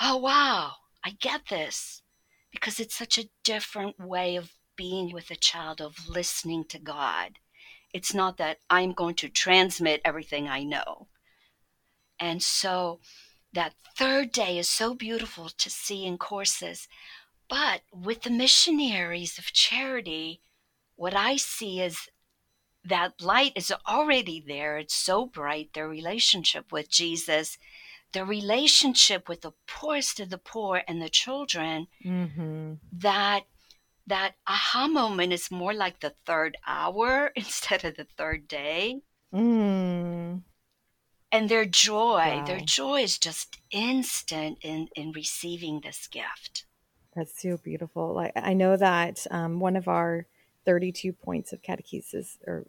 oh, 0.00 0.16
wow, 0.18 0.72
I 1.04 1.10
get 1.20 1.42
this 1.48 2.02
because 2.50 2.80
it's 2.80 2.96
such 2.96 3.16
a 3.16 3.30
different 3.44 3.98
way 3.98 4.36
of 4.36 4.52
being 4.80 5.12
with 5.12 5.30
a 5.30 5.36
child, 5.36 5.78
of 5.82 6.08
listening 6.08 6.64
to 6.64 6.78
God. 6.78 7.38
It's 7.92 8.14
not 8.14 8.38
that 8.38 8.60
I'm 8.70 8.92
going 8.92 9.14
to 9.16 9.28
transmit 9.28 10.00
everything 10.06 10.48
I 10.48 10.62
know. 10.64 11.08
And 12.18 12.42
so 12.42 13.00
that 13.52 13.74
third 13.94 14.32
day 14.32 14.56
is 14.56 14.70
so 14.70 14.94
beautiful 14.94 15.50
to 15.50 15.68
see 15.68 16.06
in 16.06 16.16
courses. 16.16 16.88
But 17.46 17.82
with 17.92 18.22
the 18.22 18.30
missionaries 18.30 19.38
of 19.38 19.52
charity, 19.52 20.40
what 20.96 21.14
I 21.14 21.36
see 21.36 21.82
is 21.82 22.08
that 22.82 23.20
light 23.20 23.52
is 23.56 23.70
already 23.86 24.42
there. 24.46 24.78
It's 24.78 24.94
so 24.94 25.26
bright, 25.26 25.74
their 25.74 25.88
relationship 25.88 26.72
with 26.72 26.88
Jesus, 26.88 27.58
their 28.14 28.24
relationship 28.24 29.28
with 29.28 29.42
the 29.42 29.52
poorest 29.66 30.20
of 30.20 30.30
the 30.30 30.38
poor 30.38 30.82
and 30.88 31.02
the 31.02 31.10
children, 31.10 31.88
Mm-hmm. 32.02 32.74
that 32.92 33.42
that 34.06 34.34
aha 34.46 34.88
moment 34.88 35.32
is 35.32 35.50
more 35.50 35.74
like 35.74 36.00
the 36.00 36.14
third 36.26 36.56
hour 36.66 37.32
instead 37.36 37.84
of 37.84 37.96
the 37.96 38.06
third 38.16 38.48
day. 38.48 39.00
Mm. 39.32 40.42
And 41.32 41.48
their 41.48 41.64
joy, 41.64 42.42
their 42.44 42.58
joy 42.58 43.02
is 43.02 43.18
just 43.18 43.58
instant 43.70 44.58
in, 44.62 44.88
in 44.96 45.12
receiving 45.12 45.80
this 45.80 46.08
gift. 46.08 46.64
That's 47.14 47.40
so 47.40 47.56
beautiful. 47.56 48.14
Like 48.14 48.32
I 48.34 48.52
know 48.52 48.76
that 48.76 49.26
um, 49.30 49.60
one 49.60 49.76
of 49.76 49.86
our 49.86 50.26
32 50.64 51.12
points 51.12 51.52
of 51.52 51.62
catechesis 51.62 52.36
or 52.46 52.66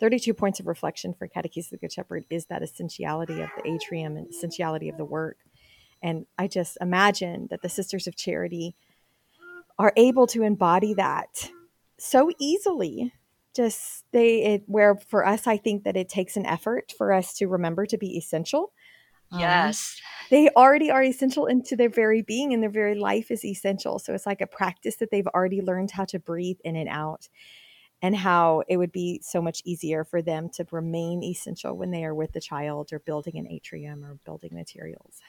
32 0.00 0.32
points 0.32 0.60
of 0.60 0.66
reflection 0.66 1.12
for 1.12 1.28
catechesis 1.28 1.66
of 1.66 1.70
the 1.72 1.76
Good 1.78 1.92
Shepherd 1.92 2.24
is 2.30 2.46
that 2.46 2.62
essentiality 2.62 3.40
of 3.42 3.50
the 3.56 3.70
atrium 3.70 4.16
and 4.16 4.28
essentiality 4.28 4.88
of 4.88 4.96
the 4.96 5.04
work. 5.04 5.36
And 6.02 6.24
I 6.38 6.48
just 6.48 6.78
imagine 6.80 7.48
that 7.50 7.60
the 7.60 7.68
Sisters 7.68 8.06
of 8.06 8.16
Charity 8.16 8.74
are 9.80 9.94
able 9.96 10.28
to 10.28 10.44
embody 10.44 10.94
that 10.94 11.50
so 11.98 12.30
easily. 12.38 13.14
Just 13.56 14.04
they 14.12 14.44
it 14.44 14.64
where 14.66 14.94
for 14.96 15.26
us, 15.26 15.48
I 15.48 15.56
think 15.56 15.84
that 15.84 15.96
it 15.96 16.08
takes 16.08 16.36
an 16.36 16.46
effort 16.46 16.92
for 16.96 17.12
us 17.12 17.34
to 17.38 17.48
remember 17.48 17.86
to 17.86 17.98
be 17.98 18.16
essential. 18.18 18.72
Um, 19.32 19.40
Yes. 19.40 20.00
they 20.30 20.50
already 20.50 20.90
are 20.90 21.02
essential 21.02 21.46
into 21.46 21.76
their 21.76 21.88
very 21.90 22.22
being 22.22 22.54
and 22.54 22.62
their 22.62 22.70
very 22.70 22.94
life 22.96 23.30
is 23.30 23.44
essential. 23.44 23.98
So 23.98 24.14
it's 24.14 24.26
like 24.26 24.40
a 24.40 24.46
practice 24.46 24.96
that 24.96 25.10
they've 25.10 25.26
already 25.28 25.62
learned 25.62 25.92
how 25.92 26.04
to 26.06 26.20
breathe 26.20 26.58
in 26.64 26.76
and 26.76 26.88
out 26.88 27.28
and 28.02 28.16
how 28.16 28.62
it 28.68 28.78
would 28.78 28.92
be 28.92 29.20
so 29.22 29.42
much 29.42 29.62
easier 29.64 30.04
for 30.04 30.22
them 30.22 30.50
to 30.50 30.66
remain 30.70 31.22
essential 31.22 31.76
when 31.76 31.90
they 31.92 32.04
are 32.04 32.14
with 32.14 32.32
the 32.32 32.40
child 32.40 32.92
or 32.92 33.00
building 33.00 33.38
an 33.38 33.48
atrium 33.48 34.04
or 34.04 34.16
building 34.24 34.54
materials. 34.54 35.20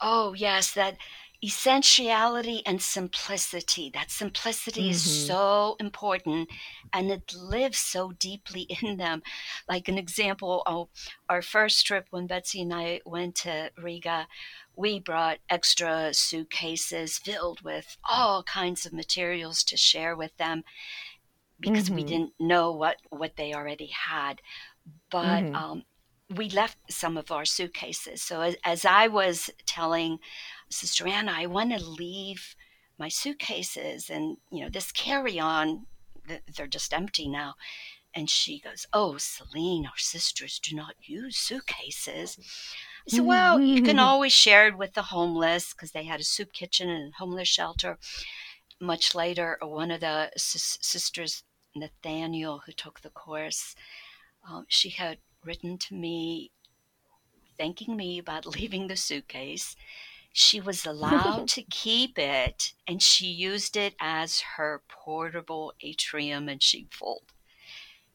Oh, 0.00 0.32
yes, 0.32 0.72
that 0.74 0.96
essentiality 1.42 2.62
and 2.66 2.82
simplicity. 2.82 3.90
That 3.92 4.10
simplicity 4.10 4.90
is 4.90 4.98
Mhm. 4.98 5.04
so 5.04 5.76
important 5.80 6.50
and 6.92 7.10
it 7.10 7.32
lives 7.34 7.78
so 7.78 8.12
deeply 8.12 8.62
in 8.82 8.96
them. 8.98 9.22
Like 9.68 9.88
an 9.88 9.98
example, 9.98 10.62
oh, 10.66 10.90
our 11.28 11.42
first 11.42 11.86
trip 11.86 12.06
when 12.10 12.26
Betsy 12.26 12.60
and 12.62 12.74
I 12.74 13.00
went 13.06 13.36
to 13.36 13.70
Riga, 13.78 14.26
we 14.76 15.00
brought 15.00 15.38
extra 15.48 16.12
suitcases 16.12 17.18
filled 17.18 17.62
with 17.62 17.96
all 18.08 18.42
kinds 18.42 18.84
of 18.84 18.92
materials 18.92 19.64
to 19.64 19.76
share 19.76 20.16
with 20.16 20.36
them 20.36 20.62
because 21.60 21.90
we 21.94 22.04
Mhm. 22.04 22.04
didn't 22.04 22.32
know 22.38 22.72
what, 22.72 22.96
what 23.10 23.36
they 23.36 23.54
already 23.54 23.88
had. 23.88 24.40
But 25.10 25.46
Mhm. 25.46 25.54
um, 25.54 25.84
we 26.36 26.50
left 26.50 26.78
some 26.90 27.16
of 27.16 27.30
our 27.32 27.44
suitcases. 27.44 28.22
So 28.22 28.40
as, 28.42 28.56
as 28.64 28.84
I 28.84 29.08
was 29.08 29.50
telling 29.66 30.18
Sister 30.70 31.06
Anna, 31.08 31.32
I 31.34 31.46
want 31.46 31.72
to 31.72 31.84
leave 31.84 32.54
my 32.98 33.08
suitcases 33.08 34.10
and 34.10 34.36
you 34.50 34.60
know 34.60 34.68
this 34.68 34.92
carry-on. 34.92 35.86
They're 36.54 36.66
just 36.66 36.92
empty 36.92 37.28
now. 37.28 37.54
And 38.14 38.28
she 38.28 38.60
goes, 38.60 38.86
"Oh, 38.92 39.18
Celine, 39.18 39.86
our 39.86 39.96
sisters 39.96 40.58
do 40.58 40.74
not 40.74 40.94
use 41.02 41.36
suitcases." 41.36 42.38
I 43.06 43.10
said, 43.10 43.24
"Well, 43.24 43.60
you 43.60 43.82
can 43.82 43.98
always 43.98 44.32
share 44.32 44.68
it 44.68 44.76
with 44.76 44.94
the 44.94 45.02
homeless 45.02 45.72
because 45.72 45.92
they 45.92 46.04
had 46.04 46.20
a 46.20 46.24
soup 46.24 46.52
kitchen 46.52 46.88
and 46.88 47.12
a 47.12 47.16
homeless 47.16 47.48
shelter." 47.48 47.98
Much 48.80 49.14
later, 49.14 49.58
one 49.60 49.90
of 49.90 50.00
the 50.00 50.30
sis- 50.36 50.78
sisters, 50.80 51.44
Nathaniel, 51.74 52.62
who 52.66 52.72
took 52.72 53.00
the 53.00 53.10
course, 53.10 53.76
um, 54.48 54.66
she 54.68 54.90
had 54.90 55.18
written 55.44 55.78
to 55.78 55.94
me 55.94 56.50
thanking 57.58 57.96
me 57.96 58.18
about 58.18 58.46
leaving 58.56 58.88
the 58.88 58.96
suitcase. 58.96 59.76
She 60.32 60.60
was 60.60 60.84
allowed 60.84 61.46
to 61.48 61.62
keep 61.62 62.18
it 62.18 62.74
and 62.86 63.02
she 63.02 63.26
used 63.28 63.76
it 63.76 63.94
as 64.00 64.40
her 64.56 64.82
portable 64.88 65.72
atrium 65.80 66.48
and 66.48 66.62
sheepfold. 66.62 67.32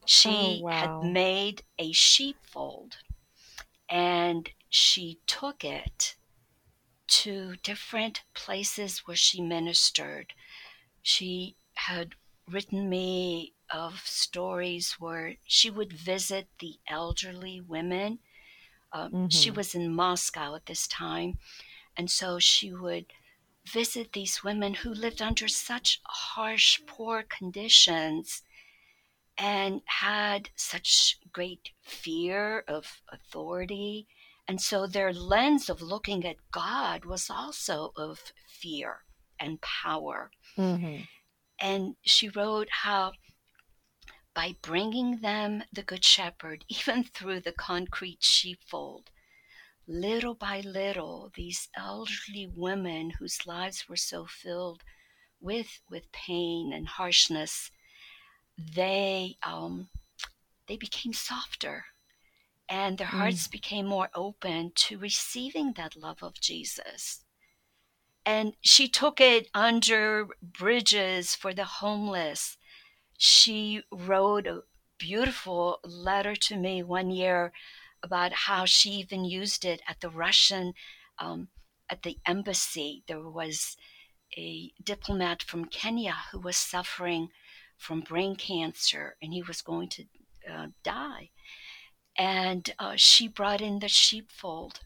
She 0.04 0.26
Oh, 0.26 0.50
wow. 0.52 0.66
had 0.70 1.00
made 1.02 1.64
a 1.78 1.92
sheepfold 1.92 2.98
and 3.90 4.50
she 4.68 5.20
took 5.26 5.64
it 5.64 6.16
to 7.08 7.56
different 7.58 8.24
places 8.34 9.00
where 9.06 9.16
she 9.16 9.40
ministered. 9.42 10.34
She 11.02 11.56
had 11.74 12.16
written 12.48 12.88
me 12.90 13.54
of 13.70 14.00
stories 14.06 14.94
where 15.00 15.36
she 15.44 15.70
would 15.70 15.92
visit 15.92 16.48
the 16.60 16.80
elderly 16.88 17.60
women. 17.60 18.20
Um, 18.92 19.18
She 19.28 19.50
Mhm. 19.50 19.52
was 19.52 19.74
in 19.74 19.94
Moscow 19.94 20.54
at 20.56 20.66
this 20.66 20.88
time, 20.88 21.38
and 21.96 22.10
so 22.10 22.38
she 22.38 22.72
would 22.72 23.06
visit 23.66 24.12
these 24.12 24.44
women 24.44 24.74
who 24.74 24.90
lived 24.94 25.20
under 25.22 25.48
such 25.48 26.00
harsh, 26.04 26.80
poor 26.86 27.22
conditions. 27.24 28.42
and 29.38 29.82
had 29.86 30.50
such 30.56 31.18
great 31.32 31.70
fear 31.82 32.64
of 32.68 33.02
authority. 33.10 34.06
And 34.48 34.60
so 34.60 34.86
their 34.86 35.12
lens 35.12 35.68
of 35.68 35.82
looking 35.82 36.24
at 36.24 36.36
God 36.52 37.04
was 37.04 37.28
also 37.30 37.92
of 37.96 38.32
fear 38.48 39.04
and 39.38 39.60
power. 39.60 40.30
Mm-hmm. 40.56 41.02
And 41.60 41.96
she 42.02 42.28
wrote 42.28 42.68
how 42.70 43.12
by 44.34 44.56
bringing 44.62 45.20
them 45.20 45.64
the 45.72 45.82
Good 45.82 46.04
Shepherd, 46.04 46.64
even 46.68 47.04
through 47.04 47.40
the 47.40 47.52
concrete 47.52 48.22
sheepfold, 48.22 49.10
little 49.88 50.34
by 50.34 50.60
little, 50.60 51.30
these 51.34 51.68
elderly 51.76 52.46
women 52.46 53.10
whose 53.18 53.46
lives 53.46 53.88
were 53.88 53.96
so 53.96 54.26
filled 54.26 54.82
with 55.40 55.82
with 55.90 56.12
pain 56.12 56.72
and 56.72 56.88
harshness, 56.88 57.70
they 58.58 59.38
um, 59.42 59.90
they 60.68 60.76
became 60.76 61.12
softer, 61.14 61.86
and 62.68 62.98
their 62.98 63.08
Mm. 63.12 63.18
hearts 63.18 63.48
became 63.48 63.86
more 63.86 64.10
open 64.14 64.72
to 64.74 64.98
receiving 64.98 65.72
that 65.74 65.96
love 65.96 66.22
of 66.22 66.40
Jesus. 66.40 67.24
And 68.26 68.56
she 68.60 68.88
took 68.88 69.20
it 69.20 69.48
under 69.54 70.26
bridges 70.42 71.34
for 71.34 71.54
the 71.54 71.64
homeless. 71.64 72.58
She 73.18 73.82
wrote 73.92 74.46
a 74.46 74.64
beautiful 74.98 75.80
letter 75.84 76.36
to 76.36 76.56
me 76.56 76.82
one 76.82 77.10
year 77.10 77.52
about 78.02 78.32
how 78.32 78.64
she 78.64 78.90
even 78.90 79.24
used 79.24 79.64
it 79.64 79.80
at 79.88 80.00
the 80.00 80.10
Russian, 80.10 80.74
um, 81.18 81.48
at 81.90 82.02
the 82.02 82.18
embassy. 82.26 83.02
There 83.06 83.28
was 83.28 83.76
a 84.36 84.72
diplomat 84.82 85.42
from 85.42 85.66
Kenya 85.66 86.16
who 86.32 86.40
was 86.40 86.56
suffering 86.56 87.28
from 87.76 88.00
brain 88.00 88.36
cancer 88.36 89.16
and 89.22 89.32
he 89.32 89.42
was 89.42 89.62
going 89.62 89.88
to 89.90 90.04
uh, 90.50 90.66
die. 90.82 91.30
And 92.18 92.72
uh, 92.78 92.94
she 92.96 93.28
brought 93.28 93.60
in 93.60 93.80
the 93.80 93.88
sheepfold 93.88 94.80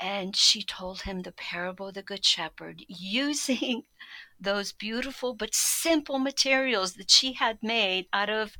and 0.00 0.36
she 0.36 0.62
told 0.62 1.02
him 1.02 1.22
the 1.22 1.32
parable 1.32 1.88
of 1.88 1.94
the 1.94 2.02
Good 2.02 2.24
Shepherd 2.24 2.84
using 2.86 3.82
those 4.40 4.72
beautiful 4.72 5.34
but 5.34 5.54
simple 5.54 6.18
materials 6.18 6.94
that 6.94 7.10
she 7.10 7.32
had 7.32 7.58
made 7.62 8.06
out 8.12 8.30
of 8.30 8.56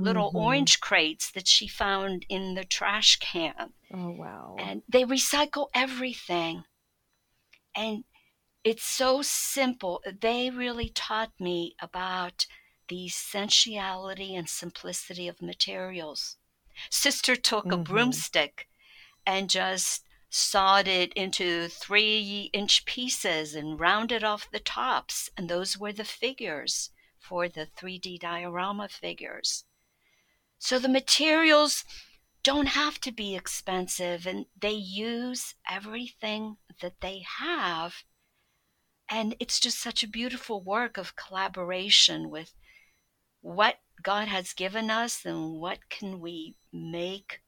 little 0.00 0.32
Mhm. 0.32 0.34
orange 0.34 0.80
crates 0.80 1.30
that 1.32 1.48
she 1.48 1.68
found 1.68 2.26
in 2.28 2.54
the 2.54 2.64
trash 2.64 3.16
can. 3.18 3.74
Oh 3.92 4.10
wow. 4.12 4.56
And 4.58 4.82
they 4.88 5.04
recycle 5.04 5.68
everything. 5.74 6.64
And 7.76 8.04
it's 8.64 8.84
so 8.84 9.22
simple. 9.22 10.02
They 10.06 10.50
really 10.50 10.90
taught 10.90 11.32
me 11.40 11.76
about 11.80 12.46
the 12.88 13.06
essentiality 13.06 14.34
and 14.34 14.48
simplicity 14.48 15.28
of 15.28 15.42
materials. 15.42 16.38
Sister 16.90 17.36
took 17.36 17.72
a 17.72 17.76
Mhm. 17.76 17.78
broomstick 17.78 18.68
and 19.26 19.50
just 19.50 20.04
sawed 20.30 20.88
it 20.88 21.12
into 21.14 21.68
three 21.68 22.50
inch 22.52 22.84
pieces 22.86 23.54
and 23.54 23.80
rounded 23.80 24.24
off 24.24 24.50
the 24.50 24.60
tops. 24.60 25.30
And 25.36 25.48
those 25.50 25.78
were 25.78 25.92
the 25.92 26.04
figures 26.04 26.90
for 27.18 27.48
the 27.48 27.66
3D 27.66 28.18
diorama 28.18 28.88
figures. 28.88 29.64
So 30.66 30.80
the 30.80 30.88
materials 30.88 31.84
don't 32.42 32.66
have 32.66 33.00
to 33.02 33.12
be 33.12 33.36
expensive 33.36 34.26
and 34.26 34.46
they 34.60 34.72
use 34.72 35.54
everything 35.70 36.56
that 36.80 37.00
they 37.00 37.24
have. 37.38 38.02
And 39.08 39.36
it's 39.38 39.60
just 39.60 39.78
such 39.78 40.02
a 40.02 40.08
beautiful 40.08 40.60
work 40.60 40.98
of 40.98 41.14
collaboration 41.14 42.30
with 42.30 42.52
what 43.42 43.76
God 44.02 44.26
has 44.26 44.52
given 44.52 44.90
us 44.90 45.24
and 45.24 45.60
what 45.60 45.88
can 45.88 46.18
we 46.18 46.56
make 46.72 47.42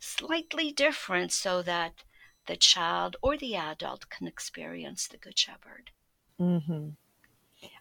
slightly 0.00 0.72
different 0.72 1.30
so 1.30 1.62
that 1.62 2.02
the 2.48 2.56
child 2.56 3.14
or 3.22 3.36
the 3.36 3.54
adult 3.54 4.10
can 4.10 4.26
experience 4.26 5.06
the 5.06 5.18
Good 5.18 5.38
Shepherd. 5.38 5.92
hmm 6.36 6.88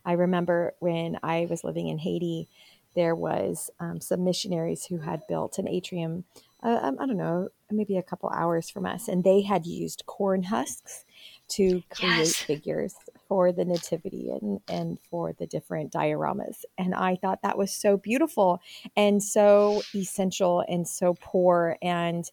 I 0.06 0.14
remember 0.14 0.76
when 0.80 1.18
I 1.24 1.48
was 1.50 1.64
living 1.64 1.88
in 1.88 1.98
Haiti, 1.98 2.50
there 2.96 3.16
was 3.16 3.70
um, 3.80 4.02
some 4.02 4.24
missionaries 4.24 4.86
who 4.86 5.00
had 5.00 5.28
built 5.28 5.58
an 5.60 5.68
atrium. 5.68 6.26
Uh, 6.62 6.80
um, 6.82 6.98
I 7.00 7.06
don't 7.06 7.18
know, 7.18 7.50
maybe 7.72 7.98
a 7.98 8.04
couple 8.04 8.30
hours 8.30 8.70
from 8.70 8.86
us, 8.86 9.08
and 9.08 9.24
they 9.24 9.42
had 9.42 9.66
used 9.66 10.06
corn 10.06 10.44
husks 10.44 11.06
to 11.50 11.84
create 11.90 12.38
Yes. 12.38 12.46
figures 12.48 12.96
for 13.28 13.52
the 13.52 13.64
nativity 13.66 14.30
and 14.32 14.60
and 14.68 15.00
for 15.10 15.34
the 15.34 15.48
different 15.48 15.92
dioramas. 15.94 16.66
And 16.78 16.94
I 16.94 17.16
thought 17.16 17.42
that 17.44 17.58
was 17.58 17.72
so 17.74 17.96
beautiful 17.98 18.60
and 18.96 19.24
so 19.24 19.84
essential 19.96 20.64
and 20.68 20.88
so 20.88 21.14
poor 21.22 21.78
and 21.82 22.30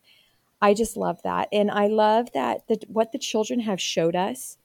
I 0.61 0.75
just 0.75 0.97
love 0.97 1.23
that. 1.23 1.49
And 1.53 1.71
I 1.71 1.87
love 1.87 2.33
that 2.33 2.67
the, 2.69 2.81
what 2.89 3.13
the 3.13 3.19
children 3.19 3.61
have 3.61 3.81
showed 3.81 4.17
us 4.17 4.59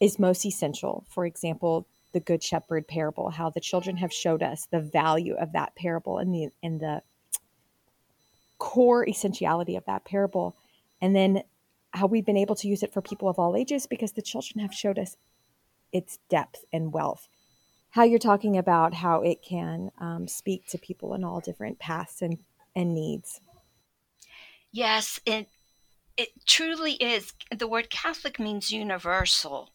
is 0.00 0.18
most 0.18 0.46
essential. 0.46 1.04
For 1.08 1.26
example, 1.26 1.88
the 2.16 2.20
Good 2.20 2.42
Shepherd 2.42 2.88
parable, 2.88 3.28
how 3.28 3.50
the 3.50 3.60
children 3.60 3.98
have 3.98 4.10
showed 4.10 4.42
us 4.42 4.66
the 4.70 4.80
value 4.80 5.34
of 5.34 5.52
that 5.52 5.76
parable 5.76 6.16
and 6.16 6.34
the 6.34 6.48
and 6.62 6.80
the 6.80 7.02
core 8.56 9.06
essentiality 9.06 9.76
of 9.76 9.84
that 9.84 10.06
parable, 10.06 10.56
and 11.02 11.14
then 11.14 11.42
how 11.90 12.06
we've 12.06 12.24
been 12.24 12.38
able 12.38 12.54
to 12.54 12.68
use 12.68 12.82
it 12.82 12.90
for 12.90 13.02
people 13.02 13.28
of 13.28 13.38
all 13.38 13.54
ages 13.54 13.86
because 13.86 14.12
the 14.12 14.22
children 14.22 14.60
have 14.60 14.72
showed 14.72 14.98
us 14.98 15.18
its 15.92 16.18
depth 16.30 16.64
and 16.72 16.90
wealth. 16.90 17.28
How 17.90 18.04
you're 18.04 18.18
talking 18.18 18.56
about 18.56 18.94
how 18.94 19.20
it 19.20 19.42
can 19.42 19.90
um, 19.98 20.26
speak 20.26 20.66
to 20.68 20.78
people 20.78 21.12
in 21.12 21.22
all 21.22 21.40
different 21.40 21.78
paths 21.78 22.22
and 22.22 22.38
and 22.74 22.94
needs. 22.94 23.42
Yes, 24.72 25.20
it, 25.26 25.48
it 26.16 26.30
truly 26.46 26.92
is. 26.92 27.34
The 27.54 27.68
word 27.68 27.90
Catholic 27.90 28.40
means 28.40 28.72
universal. 28.72 29.68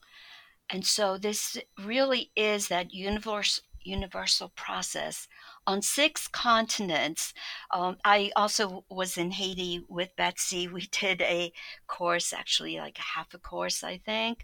And 0.71 0.85
so 0.85 1.17
this 1.17 1.57
really 1.83 2.31
is 2.35 2.69
that 2.69 2.93
universal 2.93 3.63
universal 3.83 4.49
process 4.55 5.27
on 5.65 5.81
six 5.81 6.27
continents. 6.27 7.33
Um, 7.71 7.97
I 8.05 8.31
also 8.35 8.85
was 8.89 9.17
in 9.17 9.31
Haiti 9.31 9.83
with 9.89 10.15
Betsy. 10.15 10.67
We 10.67 10.81
did 10.91 11.21
a 11.21 11.51
course, 11.87 12.33
actually 12.33 12.77
like 12.77 12.97
half 12.97 13.33
a 13.33 13.39
course, 13.39 13.83
I 13.83 13.97
think. 13.97 14.43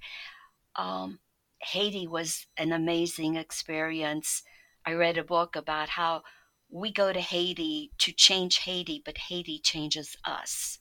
Um, 0.75 1.19
Haiti 1.59 2.07
was 2.07 2.47
an 2.57 2.71
amazing 2.71 3.35
experience. 3.35 4.43
I 4.85 4.93
read 4.93 5.17
a 5.17 5.23
book 5.23 5.55
about 5.55 5.89
how 5.89 6.23
we 6.69 6.91
go 6.91 7.13
to 7.13 7.21
Haiti 7.21 7.91
to 7.99 8.11
change 8.11 8.57
Haiti, 8.59 9.01
but 9.03 9.17
Haiti 9.17 9.59
changes 9.59 10.15
us. 10.25 10.79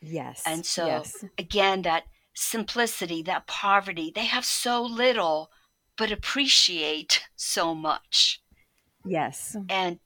Yes. 0.00 0.42
And 0.46 0.64
so, 0.64 0.86
yes. 0.86 1.24
again, 1.38 1.82
that 1.82 2.04
simplicity, 2.40 3.22
that 3.22 3.46
poverty, 3.46 4.12
they 4.14 4.26
have 4.26 4.44
so 4.44 4.82
little, 4.82 5.50
but 5.96 6.12
appreciate 6.12 7.22
so 7.36 7.74
much. 7.74 8.40
Yes. 9.04 9.56
And 9.68 9.98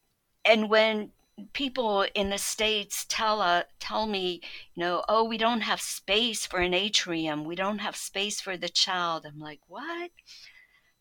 and 0.45 0.69
when 0.69 1.13
people 1.53 2.07
in 2.15 2.31
the 2.31 2.39
states 2.39 3.05
tell 3.09 3.41
uh, 3.41 3.63
tell 3.79 4.07
me, 4.07 4.41
you 4.75 4.83
know, 4.83 5.05
oh, 5.09 5.25
we 5.25 5.39
don't 5.39 5.63
have 5.63 5.81
space 5.81 6.47
for 6.47 6.61
an 6.61 6.75
atrium, 6.75 7.45
we 7.45 7.55
don't 7.55 7.79
have 7.79 7.97
space 7.97 8.41
for 8.41 8.57
the 8.57 8.69
child, 8.69 9.27
I'm 9.27 9.39
like, 9.39 9.61
what? 9.67 10.11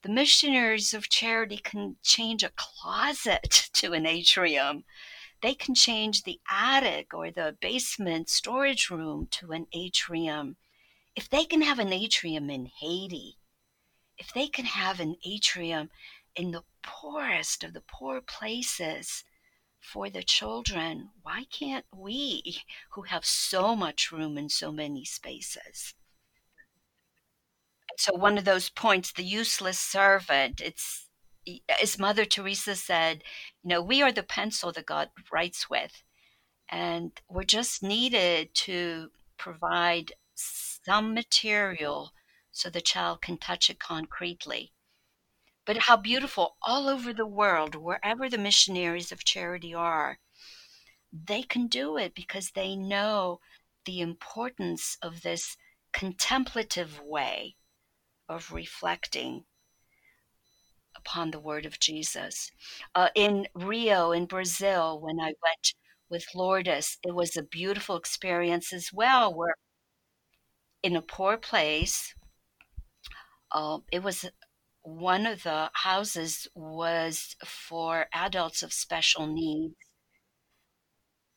The 0.04 0.10
missionaries 0.10 0.94
of 0.94 1.10
charity 1.10 1.58
can 1.58 1.98
change 2.02 2.44
a 2.44 2.52
closet 2.56 3.70
to 3.74 3.94
an 3.94 4.06
atrium. 4.06 4.84
They 5.41 5.54
can 5.56 5.74
change 5.74 6.24
the 6.24 6.39
attic 6.50 7.13
or 7.13 7.32
the 7.32 7.56
basement 7.60 8.30
storage 8.30 8.89
room 8.89 9.28
to 9.32 9.52
an 9.52 9.67
atrium. 9.74 10.56
If 11.15 11.30
they 11.30 11.45
can 11.45 11.62
have 11.62 11.80
an 11.80 11.91
atrium 11.91 12.50
in 12.50 12.67
Haiti, 12.67 13.38
if 14.17 14.34
they 14.34 14.47
can 14.47 14.65
have 14.65 15.00
an 15.00 15.17
atrium 15.26 15.89
in 16.36 16.52
the 16.52 16.63
poorest 16.84 17.63
of 17.63 17.74
the 17.74 17.82
poor 17.82 18.21
places 18.21 19.24
for 19.80 20.10
the 20.10 20.24
children, 20.24 21.10
why 21.24 21.45
can't 21.52 21.86
we, 21.93 22.62
who 22.91 23.04
have 23.04 23.26
so 23.26 23.76
much 23.76 24.12
room 24.12 24.38
in 24.38 24.47
so 24.47 24.71
many 24.71 25.04
spaces? 25.04 25.95
So, 27.97 28.13
one 28.13 28.38
of 28.38 28.45
those 28.45 28.69
points, 28.69 29.12
the 29.12 29.24
useless 29.24 29.80
servant, 29.80 30.62
it's 30.62 31.10
as 31.82 32.00
Mother 32.00 32.26
Teresa 32.26 32.76
said, 32.76 33.24
you 33.63 33.69
know, 33.69 33.82
we 33.82 34.02
are 34.02 34.12
the 34.12 34.24
pencil 34.24 34.71
that 34.71 34.86
God 34.86 35.10
writes 35.32 35.69
with, 35.69 36.04
and 36.69 37.12
we're 37.30 37.43
just 37.43 37.84
needed 37.84 38.54
to 38.54 39.10
provide 39.38 40.13
some 40.86 41.13
material 41.13 42.13
so 42.52 42.70
the 42.70 42.82
child 42.82 43.22
can 43.22 43.38
touch 43.38 43.70
it 43.70 43.80
concretely. 43.80 44.74
But 45.65 45.78
how 45.78 45.98
beautiful 45.98 46.58
all 46.63 46.89
over 46.89 47.13
the 47.13 47.26
world, 47.26 47.76
wherever 47.76 48.30
the 48.30 48.38
missionaries 48.38 49.12
of 49.12 49.24
charity 49.24 49.74
are, 49.74 50.20
they 51.13 51.44
can 51.44 51.67
do 51.67 51.98
it 51.98 52.15
because 52.15 52.52
they 52.52 52.76
know 52.76 53.39
the 53.86 54.02
importance 54.02 54.98
of 55.02 55.22
this 55.22 55.58
contemplative 55.94 57.02
way 57.02 57.56
of 58.28 58.52
reflecting 58.52 59.46
upon 60.96 61.32
the 61.32 61.39
word 61.39 61.65
of 61.65 61.80
Jesus. 61.80 62.52
Uh, 62.96 63.10
in 63.15 63.48
Rio, 63.54 64.12
in 64.12 64.26
Brazil, 64.26 65.00
when 65.00 65.20
I 65.20 65.34
went 65.44 65.74
with 66.10 66.26
Lourdes, 66.36 66.98
it 67.04 67.13
was 67.13 67.36
a 67.38 67.44
beautiful 67.44 67.96
experience 67.98 68.74
as 68.74 68.89
well, 68.94 69.34
where 69.34 69.56
in 70.84 70.96
a 70.96 71.02
poor 71.02 71.38
place, 71.38 72.13
uh, 73.52 73.80
it 73.91 74.04
was 74.04 74.30
one 74.84 75.26
of 75.26 75.44
the 75.44 75.70
houses 75.74 76.48
was 76.56 77.36
for 77.46 78.08
adults 78.13 78.63
of 78.63 78.74
special 78.74 79.28
needs. 79.28 79.76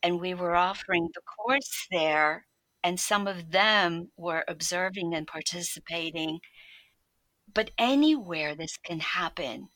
And 0.01 0.21
we 0.21 0.33
were 0.33 0.55
offering 0.55 1.09
the 1.13 1.21
course 1.21 1.87
there, 1.91 2.47
and 2.81 2.97
some 2.97 3.27
of 3.27 3.51
them 3.51 4.11
were 4.15 4.45
observing 4.47 5.13
and 5.13 5.27
participating. 5.27 6.39
But 7.51 7.71
anywhere 7.79 8.53
this 8.53 8.77
can 8.77 8.99
happen, 8.99 9.69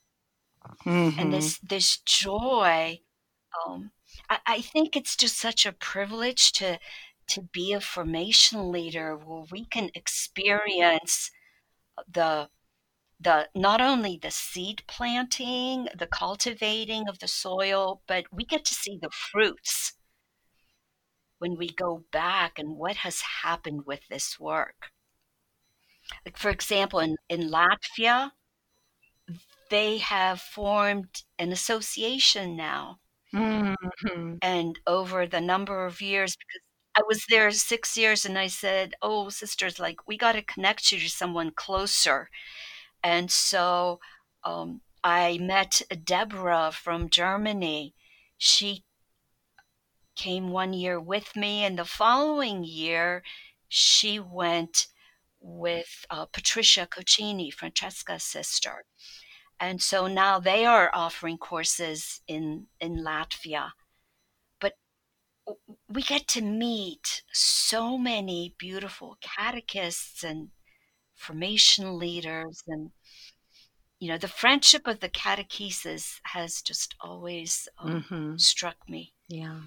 Mm-hmm. 0.86 1.20
and 1.20 1.34
this 1.34 1.60
this 1.60 1.98
joy, 2.00 3.00
um, 3.68 3.92
I, 4.30 4.40
I 4.48 4.62
think 4.62 4.96
it's 4.96 5.16
just 5.16 5.38
such 5.38 5.66
a 5.66 5.72
privilege 5.74 6.52
to 6.54 6.80
to 7.30 7.42
be 7.42 7.74
a 7.74 7.82
formation 7.82 8.72
leader 8.72 9.15
where 9.15 9.46
we 9.52 9.65
can 9.65 9.89
experience 9.94 11.32
the 12.12 12.50
the 13.22 13.50
not 13.54 13.82
only 13.82 14.18
the 14.18 14.32
seed 14.32 14.84
planting, 14.88 15.88
the 15.98 16.08
cultivating 16.08 17.10
of 17.10 17.20
the 17.20 17.28
soil, 17.28 18.02
but 18.08 18.24
we 18.32 18.46
get 18.46 18.63
to 18.65 18.74
see 18.74 18.98
the 19.02 19.10
fruits 19.10 19.94
when 21.39 21.58
we 21.58 21.70
go 21.70 22.06
back 22.12 22.58
and 22.58 22.78
what 22.78 22.98
has 22.98 23.22
happened 23.44 23.86
with 23.86 24.08
this 24.10 24.39
work. 24.39 24.92
Like 26.26 26.38
for 26.38 26.50
example, 26.50 27.00
in, 27.00 27.18
in 27.28 27.50
Latvia, 27.50 28.32
they 29.70 29.98
have 29.98 30.42
formed 30.42 31.24
an 31.38 31.52
association 31.52 32.56
now. 32.56 33.00
Mm-hmm. 33.34 34.36
And 34.42 34.80
over 34.88 35.28
the 35.28 35.42
number 35.42 35.86
of 35.86 36.02
years, 36.02 36.36
because 36.36 36.69
I 37.00 37.04
was 37.08 37.26
there 37.30 37.50
six 37.52 37.96
years 37.96 38.26
and 38.26 38.38
I 38.38 38.48
said, 38.48 38.94
Oh, 39.02 39.30
sisters, 39.30 39.80
like, 39.80 40.06
we 40.06 40.18
got 40.18 40.34
to 40.34 40.42
connect 40.42 40.92
you 40.92 41.00
to 41.00 41.10
someone 41.10 41.52
closer. 41.52 42.30
And 43.02 43.32
so 43.32 44.02
um, 44.44 44.82
I 45.02 45.38
met 45.38 45.82
Deborah 46.04 46.72
from 46.74 47.10
Germany. 47.10 47.94
She 48.38 48.84
came 50.18 50.50
one 50.50 50.74
year 50.74 51.00
with 51.00 51.38
me, 51.38 51.64
and 51.64 51.80
the 51.80 51.86
following 51.86 52.66
year, 52.66 53.24
she 53.70 54.20
went 54.20 54.88
with 55.40 56.06
uh, 56.10 56.26
Patricia 56.26 56.86
Cocchini, 56.86 57.50
Francesca's 57.50 58.24
sister. 58.24 58.84
And 59.58 59.82
so 59.82 60.08
now 60.08 60.38
they 60.38 60.66
are 60.66 60.92
offering 60.94 61.38
courses 61.38 62.20
in, 62.28 62.68
in 62.82 62.98
Latvia. 63.06 63.72
We 65.90 66.02
get 66.04 66.28
to 66.30 66.42
meet 66.42 67.24
so 67.34 67.98
many 67.98 68.56
beautiful 68.58 69.18
catechists 69.22 70.24
and 70.24 70.52
formation 71.16 71.98
leaders 72.00 72.64
and 72.68 72.92
you 74.00 74.08
know 74.08 74.18
the 74.18 74.28
friendship 74.28 74.88
of 74.88 75.00
the 75.00 75.10
catechesis 75.10 76.20
has 76.24 76.62
just 76.62 76.96
always 77.02 77.68
um, 77.78 78.06
Mm-hmm. 78.08 78.36
struck 78.36 78.78
me 78.90 79.14
Yeah. 79.30 79.64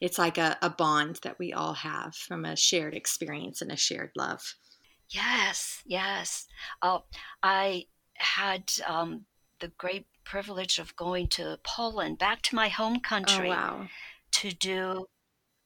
It's 0.00 0.18
like 0.18 0.38
a, 0.38 0.58
a 0.62 0.70
bond 0.70 1.16
that 1.24 1.38
we 1.38 1.52
all 1.52 1.74
have 1.74 2.16
from 2.16 2.44
a 2.44 2.56
shared 2.56 2.94
experience 2.94 3.62
and 3.62 3.72
a 3.72 3.76
shared 3.76 4.12
love. 4.16 4.56
yes 5.08 5.82
yes 5.84 6.46
uh, 6.82 7.00
i 7.42 7.86
had 8.14 8.70
um, 8.86 9.26
the 9.60 9.68
great 9.68 10.06
privilege 10.24 10.78
of 10.78 10.94
going 10.96 11.26
to 11.28 11.58
poland 11.64 12.18
back 12.18 12.42
to 12.42 12.54
my 12.54 12.68
home 12.68 13.00
country 13.00 13.26
Oh, 13.26 13.44
wow. 13.46 13.90
To 14.32 14.50
do 14.52 15.06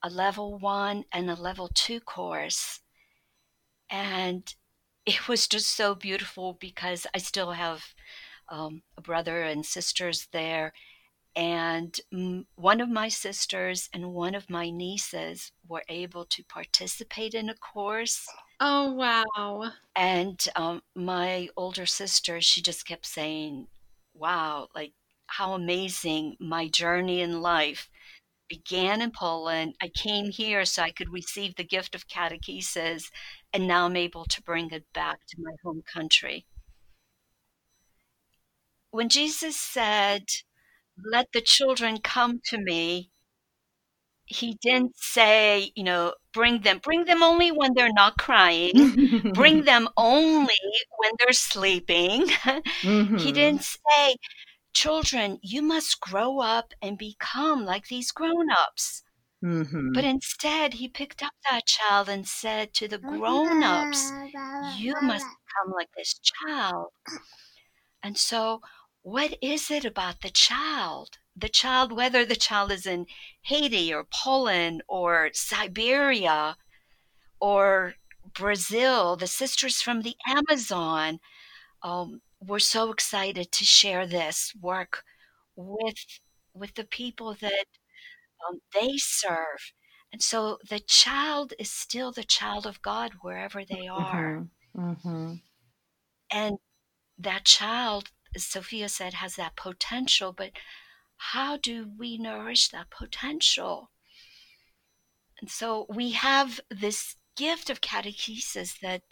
a 0.02 0.10
level 0.10 0.58
one 0.58 1.04
and 1.12 1.30
a 1.30 1.34
level 1.34 1.68
two 1.74 2.00
course 2.00 2.80
and 3.90 4.54
it 5.06 5.28
was 5.28 5.46
just 5.46 5.68
so 5.74 5.94
beautiful 5.94 6.54
because 6.60 7.06
i 7.14 7.18
still 7.18 7.52
have 7.52 7.82
um, 8.48 8.82
a 8.96 9.00
brother 9.00 9.42
and 9.42 9.66
sisters 9.66 10.28
there 10.32 10.72
and 11.34 12.00
one 12.56 12.80
of 12.80 12.88
my 12.88 13.08
sisters 13.08 13.88
and 13.92 14.12
one 14.12 14.34
of 14.34 14.48
my 14.48 14.70
nieces 14.70 15.52
were 15.68 15.82
able 15.88 16.24
to 16.24 16.42
participate 16.44 17.34
in 17.34 17.48
a 17.50 17.54
course 17.54 18.26
Oh, 18.58 18.92
wow. 18.94 19.70
and 19.94 20.44
um, 20.56 20.82
my 20.94 21.48
older 21.56 21.86
sister 21.86 22.40
she 22.40 22.62
just 22.62 22.86
kept 22.86 23.06
saying 23.06 23.66
wow 24.14 24.68
like 24.74 24.92
how 25.26 25.54
amazing 25.54 26.36
my 26.40 26.68
journey 26.68 27.20
in 27.20 27.42
life 27.42 27.90
began 28.48 29.00
in 29.02 29.10
poland 29.10 29.74
i 29.80 29.88
came 29.88 30.30
here 30.30 30.64
so 30.64 30.82
i 30.82 30.90
could 30.90 31.12
receive 31.12 31.54
the 31.56 31.64
gift 31.64 31.94
of 31.94 32.08
catechesis 32.08 33.10
and 33.52 33.66
now 33.66 33.86
i'm 33.86 33.96
able 33.96 34.24
to 34.24 34.42
bring 34.42 34.70
it 34.70 34.84
back 34.92 35.20
to 35.26 35.36
my 35.38 35.52
home 35.64 35.82
country 35.92 36.46
when 38.90 39.08
jesus 39.08 39.56
said 39.56 40.24
let 41.12 41.26
the 41.32 41.40
children 41.40 42.00
come 42.00 42.40
to 42.44 42.58
me 42.58 43.10
he 44.26 44.58
didn't 44.60 44.96
say, 44.96 45.70
you 45.76 45.84
know, 45.84 46.12
bring 46.32 46.60
them, 46.60 46.80
bring 46.82 47.04
them 47.04 47.22
only 47.22 47.52
when 47.52 47.74
they're 47.74 47.92
not 47.92 48.18
crying, 48.18 49.32
bring 49.32 49.62
them 49.64 49.88
only 49.96 50.54
when 50.98 51.12
they're 51.18 51.32
sleeping. 51.32 52.26
Mhm. 52.26 53.20
he 53.20 53.32
didn't 53.32 53.62
say, 53.62 54.16
children, 54.76 55.40
you 55.42 55.62
must 55.62 56.00
grow 56.00 56.40
up 56.40 56.74
and 56.82 56.98
become 56.98 57.64
like 57.66 57.88
these 57.88 58.12
grown 58.12 58.50
ups. 58.52 59.04
Mhm. 59.42 59.92
But 59.94 60.04
instead, 60.04 60.74
he 60.74 60.88
picked 60.88 61.22
up 61.22 61.34
that 61.50 61.66
child 61.66 62.08
and 62.08 62.28
said 62.28 62.74
to 62.74 62.88
the 62.88 62.98
grown 62.98 63.62
ups, 63.64 64.14
you 64.58 64.94
must 65.02 65.28
become 65.46 65.72
like 65.74 65.90
this 65.96 66.20
child. 66.20 66.92
And 68.02 68.16
so, 68.16 68.62
what 69.02 69.36
is 69.42 69.70
it 69.70 69.84
about 69.84 70.22
the 70.22 70.30
child? 70.30 71.18
The 71.36 71.48
child, 71.50 71.92
whether 71.92 72.24
the 72.24 72.34
child 72.36 72.72
is 72.72 72.86
in 72.86 73.06
Haiti 73.42 73.92
or 73.92 74.04
Poland 74.04 74.82
or 74.88 75.30
Siberia 75.34 76.56
or 77.40 77.96
Brazil, 78.34 79.16
the 79.16 79.26
sisters 79.28 79.82
from 79.82 80.02
the 80.02 80.16
Amazon, 80.26 81.20
um, 81.82 82.22
we're 82.40 82.58
so 82.58 82.90
excited 82.90 83.52
to 83.52 83.64
share 83.64 84.06
this 84.06 84.54
work 84.60 85.04
with 85.56 85.96
with 86.54 86.74
the 86.74 86.84
people 86.84 87.34
that 87.34 87.66
um, 88.48 88.60
they 88.74 88.96
serve. 88.98 89.72
And 90.12 90.22
so 90.22 90.58
the 90.68 90.80
child 90.80 91.54
is 91.58 91.70
still 91.70 92.12
the 92.12 92.24
child 92.24 92.66
of 92.66 92.82
God 92.82 93.12
wherever 93.22 93.64
they 93.64 93.86
are. 93.88 94.36
Mhm. 94.36 94.50
Mhm. 94.76 95.42
And 96.30 96.58
that 97.18 97.44
child, 97.46 98.12
as 98.34 98.46
Sofia 98.46 98.88
said, 98.88 99.14
has 99.14 99.36
that 99.36 99.56
potential, 99.56 100.32
but 100.32 100.52
how 101.16 101.56
do 101.58 101.88
we 101.98 102.18
nourish 102.18 102.68
that 102.68 102.90
potential? 102.90 103.90
And 105.40 105.50
so 105.50 105.86
we 105.88 106.12
have 106.12 106.60
this 106.70 107.16
gift 107.36 107.70
of 107.70 107.80
catechesis 107.80 108.78
that 108.80 109.02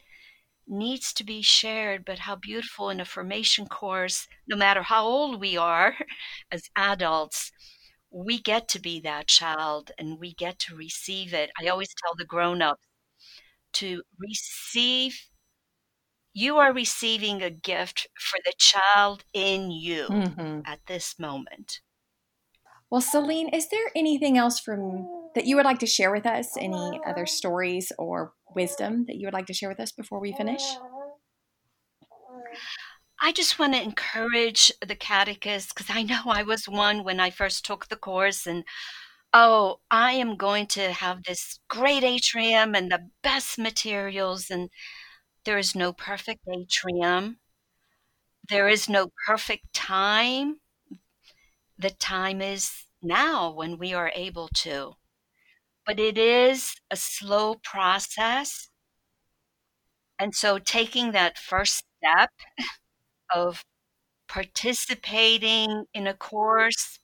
needs 0.66 1.12
to 1.14 1.24
be 1.24 1.42
shared, 1.42 2.04
but 2.04 2.20
how 2.20 2.36
beautiful 2.36 2.90
in 2.90 3.00
a 3.00 3.04
formation 3.04 3.66
course, 3.66 4.26
no 4.46 4.56
matter 4.56 4.82
how 4.82 5.04
old 5.04 5.40
we 5.40 5.56
are 5.56 5.96
as 6.52 6.70
adults, 6.76 7.52
we 8.10 8.40
get 8.40 8.68
to 8.68 8.80
be 8.80 9.00
that 9.00 9.26
child 9.28 9.90
and 9.98 10.18
we 10.20 10.34
get 10.34 10.58
to 10.60 10.76
receive 10.76 11.34
it. 11.34 11.50
I 11.62 11.68
always 11.68 11.94
tell 12.02 12.14
the 12.16 12.24
grown 12.24 12.62
ups 12.62 12.82
to 13.74 14.02
receive 14.18 15.18
you 16.34 16.58
are 16.58 16.72
receiving 16.72 17.42
a 17.42 17.50
gift 17.50 18.08
for 18.18 18.38
the 18.44 18.52
child 18.58 19.24
in 19.32 19.70
you 19.70 20.08
Mhm. 20.08 20.62
at 20.66 20.84
this 20.86 21.18
moment. 21.18 21.80
Well, 22.90 23.00
Celine, 23.00 23.48
is 23.48 23.68
there 23.68 23.90
anything 23.96 24.36
else 24.38 24.60
from 24.60 25.08
that 25.34 25.46
you 25.46 25.56
would 25.56 25.64
like 25.64 25.78
to 25.80 25.86
share 25.86 26.12
with 26.12 26.26
us? 26.26 26.56
Any 26.56 27.00
other 27.06 27.26
stories 27.26 27.92
or 27.98 28.34
wisdom 28.54 29.06
that 29.06 29.16
you 29.16 29.26
would 29.26 29.34
like 29.34 29.46
to 29.46 29.54
share 29.54 29.68
with 29.68 29.80
us 29.80 29.92
before 29.92 30.20
we 30.20 30.32
finish? 30.32 30.78
I 33.20 33.32
just 33.32 33.58
want 33.58 33.74
to 33.74 33.82
encourage 33.82 34.70
the 34.86 34.94
catechist 34.96 35.74
because 35.74 35.88
I 35.90 36.02
know 36.02 36.22
I 36.26 36.42
was 36.42 36.68
one 36.68 37.04
when 37.04 37.20
I 37.20 37.30
first 37.30 37.64
took 37.64 37.88
the 37.88 37.96
course 37.96 38.46
and 38.46 38.64
oh, 39.32 39.80
I 39.90 40.12
am 40.14 40.36
going 40.36 40.66
to 40.68 40.92
have 40.92 41.24
this 41.24 41.60
great 41.68 42.04
atrium 42.04 42.74
and 42.74 42.90
the 42.92 43.10
best 43.22 43.58
materials 43.58 44.50
and 44.50 44.70
there 45.44 45.58
is 45.58 45.74
no 45.76 45.92
perfect 45.92 46.42
atrium. 46.48 47.38
There 48.48 48.68
is 48.70 48.88
no 48.88 49.12
perfect 49.26 49.74
time. 49.74 50.60
The 51.78 51.90
time 51.90 52.42
is 52.42 52.86
now 53.00 53.48
when 53.52 53.78
we 53.78 53.94
are 53.94 54.10
able 54.16 54.48
to. 54.48 54.96
But 55.86 55.98
it 55.98 56.18
is 56.18 56.74
a 56.90 56.96
slow 56.96 57.54
process. 57.54 58.68
And 60.18 60.34
so 60.34 60.58
taking 60.58 61.12
that 61.12 61.38
first 61.38 61.84
step 61.98 62.30
of 63.34 63.64
participating 64.28 65.86
in 65.94 66.06
a 66.06 66.14
course, 66.14 66.98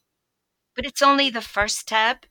but 0.76 0.86
it's 0.86 1.02
only 1.02 1.30
the 1.30 1.42
first 1.42 1.78
step. 1.78 2.26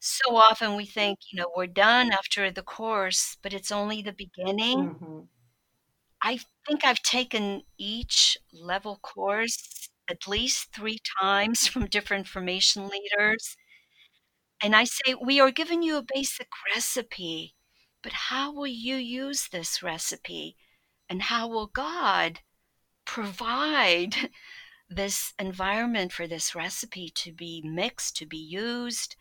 So 0.00 0.36
often 0.36 0.76
we 0.76 0.84
think, 0.84 1.20
you 1.30 1.38
know, 1.40 1.50
we're 1.56 1.66
done 1.66 2.12
after 2.12 2.50
the 2.50 2.62
course, 2.62 3.38
but 3.42 3.54
it's 3.54 3.72
only 3.72 4.02
the 4.02 4.12
beginning. 4.12 4.90
Mhm. 5.00 5.28
I 6.22 6.40
think 6.66 6.84
I've 6.84 7.02
taken 7.02 7.64
each 7.78 8.38
level 8.52 8.98
course 8.98 9.90
at 10.08 10.26
least 10.26 10.72
3 10.74 10.98
times 11.20 11.66
from 11.68 11.86
different 11.86 12.28
formation 12.28 12.88
leaders. 12.88 13.56
And 14.62 14.76
I 14.76 14.84
say, 14.84 15.14
"We 15.14 15.40
are 15.40 15.50
giving 15.50 15.82
you 15.82 15.96
a 15.96 16.02
basic 16.14 16.48
recipe, 16.74 17.54
but 18.02 18.12
how 18.12 18.52
will 18.52 18.66
you 18.66 18.96
use 18.96 19.48
this 19.48 19.82
recipe? 19.82 20.56
And 21.08 21.22
how 21.22 21.48
will 21.48 21.66
God 21.66 22.40
provide 23.04 24.30
this 24.88 25.34
environment 25.38 26.12
for 26.12 26.26
this 26.26 26.54
recipe 26.54 27.10
to 27.10 27.32
be 27.32 27.62
mixed, 27.64 28.16
to 28.18 28.26
be 28.26 28.38
used?" 28.38 29.16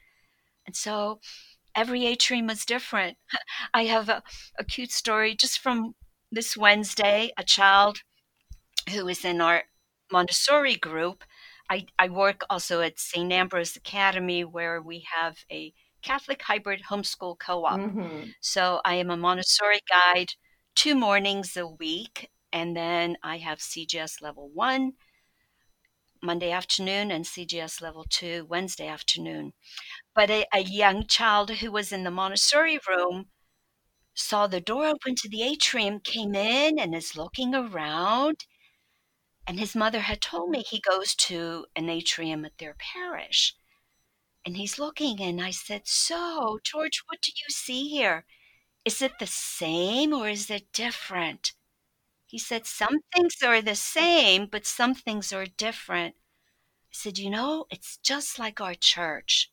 And 0.66 0.76
so 0.76 1.22
every 1.76 2.06
atrium 2.06 2.50
is 2.50 2.66
different. 2.66 3.18
I 3.74 3.86
have 3.86 4.10
a, 4.10 4.24
a 4.60 4.64
cute 4.64 4.92
story 4.92 5.36
just 5.36 5.60
from 5.60 5.96
this 6.32 6.56
Wednesday. 6.56 7.32
A 7.38 7.44
child 7.44 8.02
who 8.90 9.08
is 9.08 9.26
in 9.26 9.42
our 9.42 9.64
Montessori 10.12 10.76
group. 10.76 11.24
I, 11.72 11.86
I 11.98 12.10
work 12.10 12.42
also 12.50 12.82
at 12.82 13.00
St. 13.00 13.32
Ambrose 13.32 13.78
Academy, 13.78 14.44
where 14.44 14.82
we 14.82 15.06
have 15.16 15.38
a 15.50 15.74
Catholic 16.02 16.42
hybrid 16.42 16.82
homeschool 16.90 17.40
co 17.40 17.64
op. 17.66 17.80
Mhm. 17.80 18.34
So 18.42 18.82
I 18.84 18.96
am 18.96 19.10
a 19.10 19.16
Montessori 19.16 19.80
guide 19.88 20.34
two 20.76 20.96
mornings 20.96 21.56
a 21.56 21.66
week, 21.66 22.30
and 22.52 22.76
then 22.76 23.16
I 23.24 23.38
have 23.38 23.60
CGS 23.62 24.22
level 24.22 24.50
one 24.54 24.94
Monday 26.22 26.52
afternoon 26.52 27.10
and 27.10 27.26
CGS 27.26 27.82
level 27.82 28.06
two 28.10 28.46
Wednesday 28.50 28.88
afternoon. 28.88 29.54
But 30.14 30.30
a, 30.30 30.46
a 30.54 30.60
young 30.60 31.08
child 31.08 31.52
who 31.52 31.72
was 31.72 31.94
in 31.94 32.04
the 32.04 32.12
Montessori 32.12 32.80
room 32.88 33.30
saw 34.14 34.48
the 34.48 34.62
door 34.62 34.86
open 34.88 35.16
to 35.16 35.30
the 35.30 35.44
atrium, 35.44 36.00
came 36.02 36.36
in 36.36 36.80
and 36.80 36.94
is 36.94 37.16
looking 37.16 37.56
around. 37.56 38.46
And 39.52 39.60
his 39.60 39.76
mother 39.76 40.00
had 40.00 40.22
told 40.22 40.50
me 40.50 40.62
he 40.62 40.80
goes 40.80 41.14
to 41.28 41.66
an 41.76 41.90
atrium 41.90 42.46
at 42.46 42.58
their 42.58 42.74
parish. 42.80 43.54
And 44.46 44.56
he's 44.56 44.80
looking, 44.80 45.22
and 45.22 45.42
I 45.42 45.52
said, 45.52 45.90
So, 45.90 46.60
George, 46.64 47.04
what 47.08 47.22
do 47.22 47.34
you 47.36 47.50
see 47.50 47.90
here? 47.90 48.26
Is 48.86 49.02
it 49.02 49.20
the 49.20 49.28
same 49.28 50.14
or 50.14 50.30
is 50.30 50.50
it 50.50 50.72
different? 50.72 51.52
He 52.26 52.40
said, 52.40 52.66
Some 52.66 53.02
things 53.14 53.44
are 53.44 53.62
the 53.62 53.76
same, 53.76 54.46
but 54.46 54.66
some 54.66 54.96
things 54.96 55.34
are 55.34 55.46
different. 55.46 56.16
I 56.16 56.94
said, 56.94 57.18
You 57.18 57.30
know, 57.30 57.66
it's 57.70 57.98
just 57.98 58.40
like 58.40 58.62
our 58.62 58.74
church. 58.74 59.52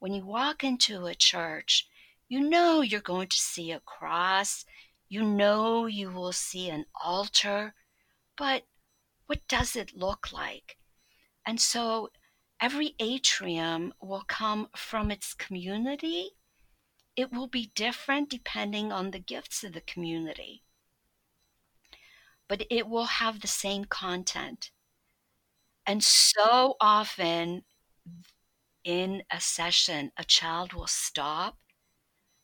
When 0.00 0.12
you 0.12 0.26
walk 0.26 0.64
into 0.64 1.06
a 1.06 1.14
church, 1.14 1.88
you 2.28 2.40
know 2.40 2.80
you're 2.80 3.00
going 3.00 3.28
to 3.28 3.36
see 3.36 3.70
a 3.70 3.78
cross, 3.78 4.64
you 5.08 5.22
know 5.22 5.86
you 5.86 6.10
will 6.10 6.32
see 6.32 6.68
an 6.68 6.86
altar, 7.00 7.76
but 8.36 8.64
what 9.26 9.46
does 9.48 9.76
it 9.76 9.96
look 9.96 10.32
like? 10.32 10.78
And 11.46 11.60
so 11.60 12.10
every 12.60 12.94
atrium 12.98 13.94
will 14.00 14.24
come 14.26 14.68
from 14.76 15.10
its 15.10 15.34
community. 15.34 16.30
It 17.16 17.32
will 17.32 17.48
be 17.48 17.72
different 17.74 18.30
depending 18.30 18.92
on 18.92 19.10
the 19.10 19.18
gifts 19.18 19.64
of 19.64 19.72
the 19.72 19.80
community, 19.80 20.62
but 22.48 22.66
it 22.70 22.88
will 22.88 23.06
have 23.06 23.40
the 23.40 23.48
same 23.48 23.84
content. 23.84 24.70
And 25.86 26.02
so 26.02 26.76
often 26.80 27.64
in 28.84 29.22
a 29.30 29.40
session, 29.40 30.12
a 30.16 30.24
child 30.24 30.72
will 30.72 30.86
stop 30.86 31.58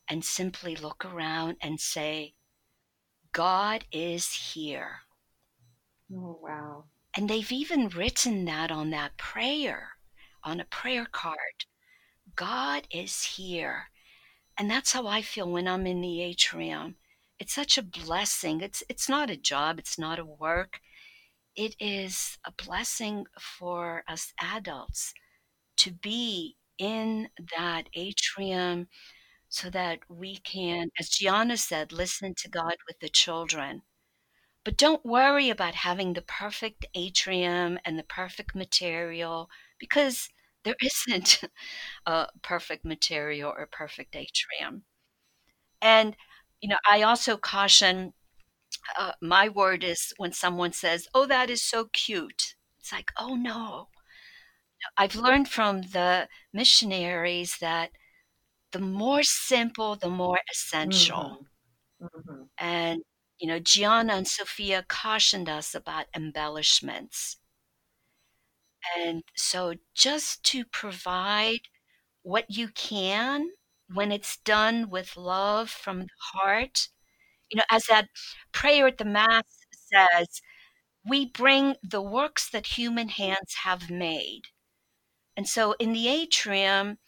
and 0.09 0.25
simply 0.25 0.77
look 0.77 1.05
around 1.05 1.57
and 1.61 1.81
say, 1.81 2.35
God 3.33 3.85
is 3.93 4.33
here. 4.55 5.03
Oh, 6.15 6.39
wow. 6.41 6.85
And 7.15 7.29
they've 7.29 7.51
even 7.51 7.89
written 7.89 8.45
that 8.45 8.71
on 8.71 8.91
that 8.91 9.17
prayer, 9.17 9.97
on 10.45 10.61
a 10.61 10.65
prayer 10.65 11.07
card. 11.07 11.67
God 12.37 12.89
is 12.91 13.25
here. 13.25 13.91
And 14.59 14.71
that's 14.71 14.93
how 14.93 15.07
I 15.07 15.23
feel 15.23 15.51
when 15.51 15.69
I'm 15.69 15.87
in 15.87 16.01
the 16.03 16.23
atrium. 16.23 16.97
It's 17.39 17.55
such 17.55 17.79
a 17.79 17.83
blessing. 17.83 18.61
It's 18.61 18.83
it's 18.89 19.09
not 19.09 19.31
a 19.31 19.37
job, 19.37 19.79
it's 19.79 19.99
not 19.99 20.19
a 20.19 20.25
work. 20.25 20.81
It 21.57 21.77
is 21.81 22.39
a 22.45 22.53
blessing 22.53 23.27
for 23.41 24.05
us 24.09 24.33
adults 24.41 25.15
to 25.79 25.93
be 25.93 26.57
in 26.79 27.31
that 27.57 27.89
atrium 27.95 28.89
so 29.49 29.71
that 29.71 30.01
we 30.09 30.39
can, 30.39 30.91
as 30.99 31.11
Gianna 31.11 31.57
said, 31.57 31.93
listen 31.93 32.35
to 32.37 32.49
God 32.51 32.77
with 32.89 33.01
the 33.01 33.11
children. 33.11 33.83
But 34.65 34.77
don't 34.77 35.05
worry 35.05 35.51
about 35.51 35.75
having 35.77 36.13
the 36.15 36.23
perfect 36.23 36.87
atrium 36.95 37.79
and 37.85 37.99
the 37.99 38.03
perfect 38.05 38.55
material 38.55 39.51
because 39.79 40.29
there 40.65 40.77
isn't 40.83 41.43
a 42.07 42.29
perfect 42.43 42.85
material 42.85 43.53
or 43.57 43.67
perfect 43.67 44.17
atrium. 44.17 44.85
And, 45.83 46.17
you 46.61 46.69
know, 46.69 46.79
I 46.91 47.03
also 47.03 47.37
caution 47.37 48.15
uh, 48.99 49.13
my 49.23 49.49
word 49.49 49.85
is 49.85 50.15
when 50.19 50.33
someone 50.33 50.73
says, 50.73 51.09
Oh, 51.15 51.27
that 51.27 51.51
is 51.51 51.63
so 51.63 51.87
cute. 51.87 52.57
It's 52.81 52.93
like, 52.93 53.13
Oh, 53.19 53.37
no. 53.37 53.89
I've 54.97 55.15
learned 55.17 55.51
from 55.51 55.83
the 55.83 56.31
missionaries 56.53 57.59
that 57.59 57.93
the 58.73 58.81
more 58.81 59.23
simple, 59.25 59.97
the 59.97 60.11
more 60.11 60.41
essential. 60.53 61.41
Mhm. 61.41 61.47
Mhm. 62.01 62.51
And, 62.59 63.03
you 63.43 63.49
know, 63.49 63.61
Gianna 63.61 64.15
and 64.15 64.29
Sofia 64.29 64.87
cautioned 64.89 65.51
us 65.51 65.75
about 65.77 66.07
embellishments. 66.17 67.39
And 68.97 69.23
so 69.37 69.75
just 69.95 70.43
to 70.45 70.65
provide 70.65 71.61
what 72.23 72.51
you 72.51 72.69
can 72.69 73.51
when 73.93 74.13
it's 74.13 74.39
done 74.39 74.91
with 74.91 75.17
love 75.17 75.71
from 75.71 76.01
the 76.03 76.09
heart, 76.35 76.89
you 77.51 77.59
know, 77.59 77.65
as 77.71 77.87
that 77.87 78.09
prayer 78.53 78.89
at 78.89 78.99
the 78.99 79.07
Mass 79.07 79.45
says, 79.73 80.43
we 81.09 81.27
bring 81.27 81.77
the 81.83 82.03
works 82.03 82.51
that 82.51 82.67
human 82.79 83.09
hands 83.11 83.55
have 83.65 83.91
made. 83.91 84.43
And 85.37 85.49
so 85.49 85.73
in 85.75 85.93
the 85.93 86.09
atrium, 86.09 86.99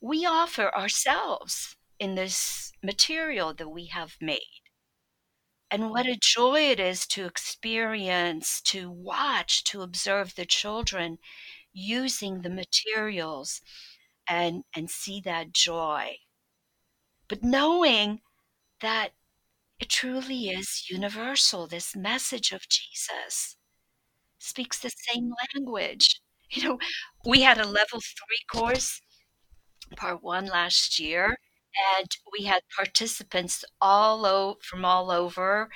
we 0.00 0.26
offer 0.26 0.74
ourselves 0.74 1.76
in 1.98 2.16
this 2.16 2.72
material 2.82 3.54
that 3.54 3.70
we 3.70 3.86
have 3.86 4.16
made. 4.20 4.59
And 5.70 5.90
what 5.90 6.06
a 6.06 6.16
joy 6.16 6.70
it 6.70 6.80
is 6.80 7.06
to 7.08 7.26
experience, 7.26 8.60
to 8.62 8.90
watch, 8.90 9.64
to 9.64 9.82
observe 9.82 10.34
the 10.34 10.46
children 10.46 11.18
using 11.72 12.42
the 12.42 12.50
materials 12.50 13.60
and, 14.28 14.64
and 14.74 14.90
see 14.90 15.20
that 15.22 15.52
joy. 15.52 16.18
But 17.28 17.42
knowing 17.42 18.20
that 18.80 19.12
it 19.80 19.90
truly 19.90 20.50
is 20.50 20.90
universal, 20.90 21.66
this 21.66 21.96
message 21.96 22.52
of 22.52 22.68
Jesus 22.68 23.56
speaks 24.38 24.78
the 24.80 24.90
same 24.90 25.32
language. 25.54 26.20
You 26.52 26.64
know, 26.64 26.78
we 27.24 27.42
had 27.42 27.58
a 27.58 27.64
level 27.66 28.00
three 28.00 28.44
course, 28.52 29.00
part 29.96 30.22
one 30.22 30.46
last 30.46 30.98
year, 30.98 31.38
and 31.98 32.08
we 32.32 32.44
had 32.46 32.62
participants 32.76 33.64
all 33.80 34.26
o- 34.26 34.58
from 34.62 34.84
all 34.84 35.10
over 35.10 35.70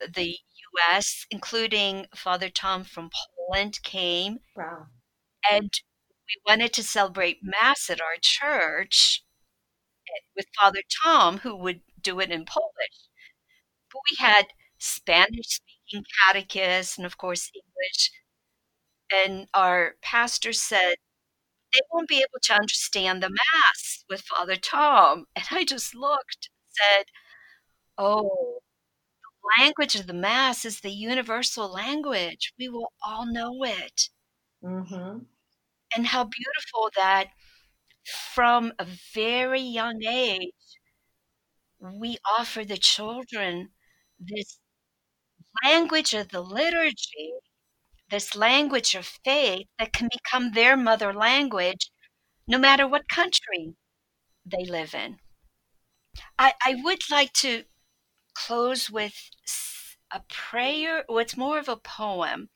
the 0.00 0.38
US, 0.78 1.26
including 1.30 2.06
Father 2.14 2.50
Tom 2.50 2.84
from 2.84 3.10
Poland 3.36 3.82
came, 3.82 4.40
Wow. 4.56 4.88
and 5.50 5.70
we 6.28 6.36
wanted 6.46 6.72
to 6.74 6.84
celebrate 6.84 7.40
Mass 7.42 7.90
at 7.90 8.00
our 8.00 8.16
church 8.20 9.24
eh, 10.08 10.20
with 10.36 10.46
Father 10.60 10.82
Tom, 11.04 11.38
who 11.38 11.56
would 11.56 11.82
do 12.02 12.20
it 12.20 12.30
in 12.32 12.44
Polish. 12.46 13.08
But 13.92 14.00
we 14.10 14.16
had 14.18 14.48
Spanish 14.78 15.46
speaking 15.60 16.04
catechists 16.26 16.96
and, 16.98 17.06
of 17.06 17.16
course, 17.18 17.50
English. 17.54 18.10
And 19.12 19.48
our 19.54 19.96
pastor 20.02 20.52
said, 20.52 20.96
they 21.72 21.80
won't 21.92 22.08
be 22.08 22.18
able 22.18 22.40
to 22.42 22.54
understand 22.54 23.22
the 23.22 23.30
Mass 23.30 24.04
with 24.08 24.22
Father 24.22 24.56
Tom. 24.56 25.26
And 25.36 25.44
I 25.50 25.64
just 25.64 25.94
looked 25.94 26.48
and 26.50 26.54
said, 26.70 27.04
oh, 27.98 28.60
the 29.22 29.62
language 29.64 29.94
of 29.96 30.06
the 30.06 30.14
Mass 30.14 30.64
is 30.64 30.80
the 30.80 30.90
universal 30.90 31.68
language. 31.72 32.52
We 32.58 32.68
will 32.68 32.92
all 33.04 33.26
know 33.26 33.64
it. 33.64 34.10
Mhm. 34.62 35.26
And 35.96 36.06
how 36.08 36.24
beautiful 36.24 36.90
that 36.96 37.30
from 38.34 38.72
a 38.78 38.84
very 39.14 39.60
young 39.60 40.02
age, 40.04 40.52
we 41.80 42.16
offer 42.38 42.64
the 42.64 42.76
children 42.78 43.72
this 44.18 44.58
language 45.64 46.14
of 46.14 46.28
the 46.28 46.40
liturgy 46.40 47.32
this 48.10 48.36
language 48.36 48.94
of 48.94 49.06
faith 49.24 49.66
that 49.78 49.92
can 49.92 50.08
become 50.12 50.52
their 50.52 50.76
mother 50.76 51.12
language 51.12 51.90
no 52.46 52.58
matter 52.58 52.86
what 52.86 53.08
country 53.08 53.74
they 54.44 54.64
live 54.64 54.94
in. 54.94 55.18
I, 56.38 56.54
I 56.64 56.76
would 56.82 57.10
like 57.10 57.32
to 57.34 57.64
close 58.34 58.90
with 58.90 59.14
a 60.12 60.20
prayer, 60.28 61.04
well, 61.08 61.18
it's 61.18 61.36
more 61.36 61.58
of 61.58 61.68
a 61.68 61.76
poem. 61.76 62.48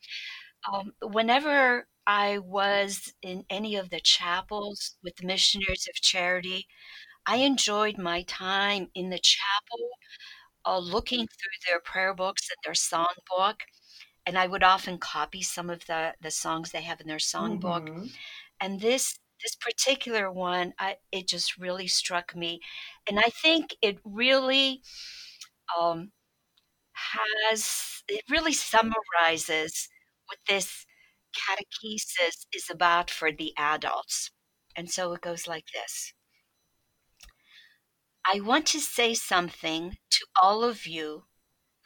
Um, 0.72 0.92
whenever 1.02 1.86
I 2.06 2.38
was 2.38 3.12
in 3.22 3.44
any 3.50 3.76
of 3.76 3.90
the 3.90 4.00
chapels 4.00 4.96
with 5.02 5.16
the 5.16 5.26
Missionaries 5.26 5.86
of 5.88 5.94
Charity, 6.02 6.66
I 7.26 7.36
enjoyed 7.36 7.98
my 7.98 8.22
time 8.24 8.88
in 8.94 9.10
the 9.10 9.20
chapel 9.22 9.88
uh, 10.66 10.78
looking 10.78 11.20
through 11.26 11.58
their 11.68 11.80
prayer 11.80 12.14
books 12.14 12.48
and 12.50 12.58
their 12.64 12.74
song 12.74 13.14
book. 13.36 13.62
And 14.26 14.38
I 14.38 14.46
would 14.46 14.62
often 14.62 14.98
copy 14.98 15.42
some 15.42 15.70
of 15.70 15.86
the, 15.86 16.14
the 16.20 16.30
songs 16.30 16.70
they 16.72 16.82
have 16.82 17.00
in 17.00 17.06
their 17.08 17.18
song 17.18 17.58
book. 17.58 17.90
Mhm. 17.90 18.10
And 18.60 18.80
this 18.80 19.18
this 19.42 19.56
particular 19.56 20.30
one, 20.32 20.74
I, 20.78 20.98
it 21.12 21.28
just 21.28 21.58
really 21.58 21.86
struck 21.88 22.34
me, 22.36 22.60
and 23.08 23.18
I 23.20 23.30
think 23.30 23.76
it 23.82 23.98
really 24.04 24.82
um, 25.78 26.12
has 26.92 28.02
it 28.08 28.24
really 28.30 28.52
summarizes 28.54 29.88
what 30.26 30.38
this 30.48 30.86
catechesis 31.36 32.46
is 32.54 32.70
about 32.70 33.10
for 33.10 33.32
the 33.32 33.52
adults. 33.58 34.30
And 34.76 34.90
so 34.90 35.12
it 35.14 35.20
goes 35.22 35.46
like 35.48 35.66
this. 35.74 36.14
I 38.26 38.40
want 38.40 38.66
to 38.68 38.80
say 38.80 39.14
something 39.14 39.96
to 40.10 40.26
all 40.40 40.62
of 40.62 40.86
you 40.86 41.24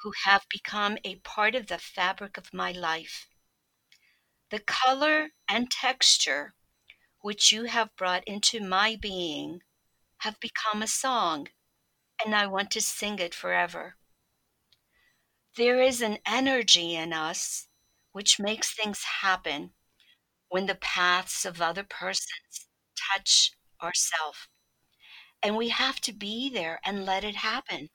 who 0.03 0.13
have 0.25 0.47
become 0.51 0.99
a 1.05 1.17
part 1.17 1.55
of 1.55 1.67
the 1.67 1.79
fabric 1.79 2.37
of 2.37 2.55
my 2.55 2.73
life. 2.73 3.27
The 4.51 4.61
color 4.61 5.31
and 5.49 5.71
texture 5.71 6.55
which 7.21 7.53
you 7.53 7.65
have 7.65 7.97
brought 7.97 8.25
into 8.27 8.61
my 8.61 8.97
being 9.01 9.61
have 10.19 10.41
become 10.41 10.83
a 10.83 10.87
song, 10.87 11.49
and 12.25 12.35
I 12.35 12.47
want 12.47 12.71
to 12.73 12.81
sing 12.81 13.19
it 13.19 13.35
forever. 13.35 13.97
There 15.57 15.83
is 15.83 16.01
an 16.01 16.19
energy 16.27 16.95
in 16.95 17.13
us 17.13 17.69
which 18.13 18.39
makes 18.39 18.73
things 18.73 19.03
happen 19.21 19.73
when 20.49 20.67
the 20.67 20.75
paths 20.77 21.45
of 21.45 21.61
other 21.61 21.85
persons 21.85 22.69
touch 22.97 23.53
ourself. 23.83 24.49
And 25.43 25.57
we 25.57 25.69
have 25.69 26.01
to 26.03 26.13
be 26.13 26.51
there 26.51 26.81
and 26.85 27.05
let 27.05 27.25
it 27.25 27.37
happen. 27.37 27.89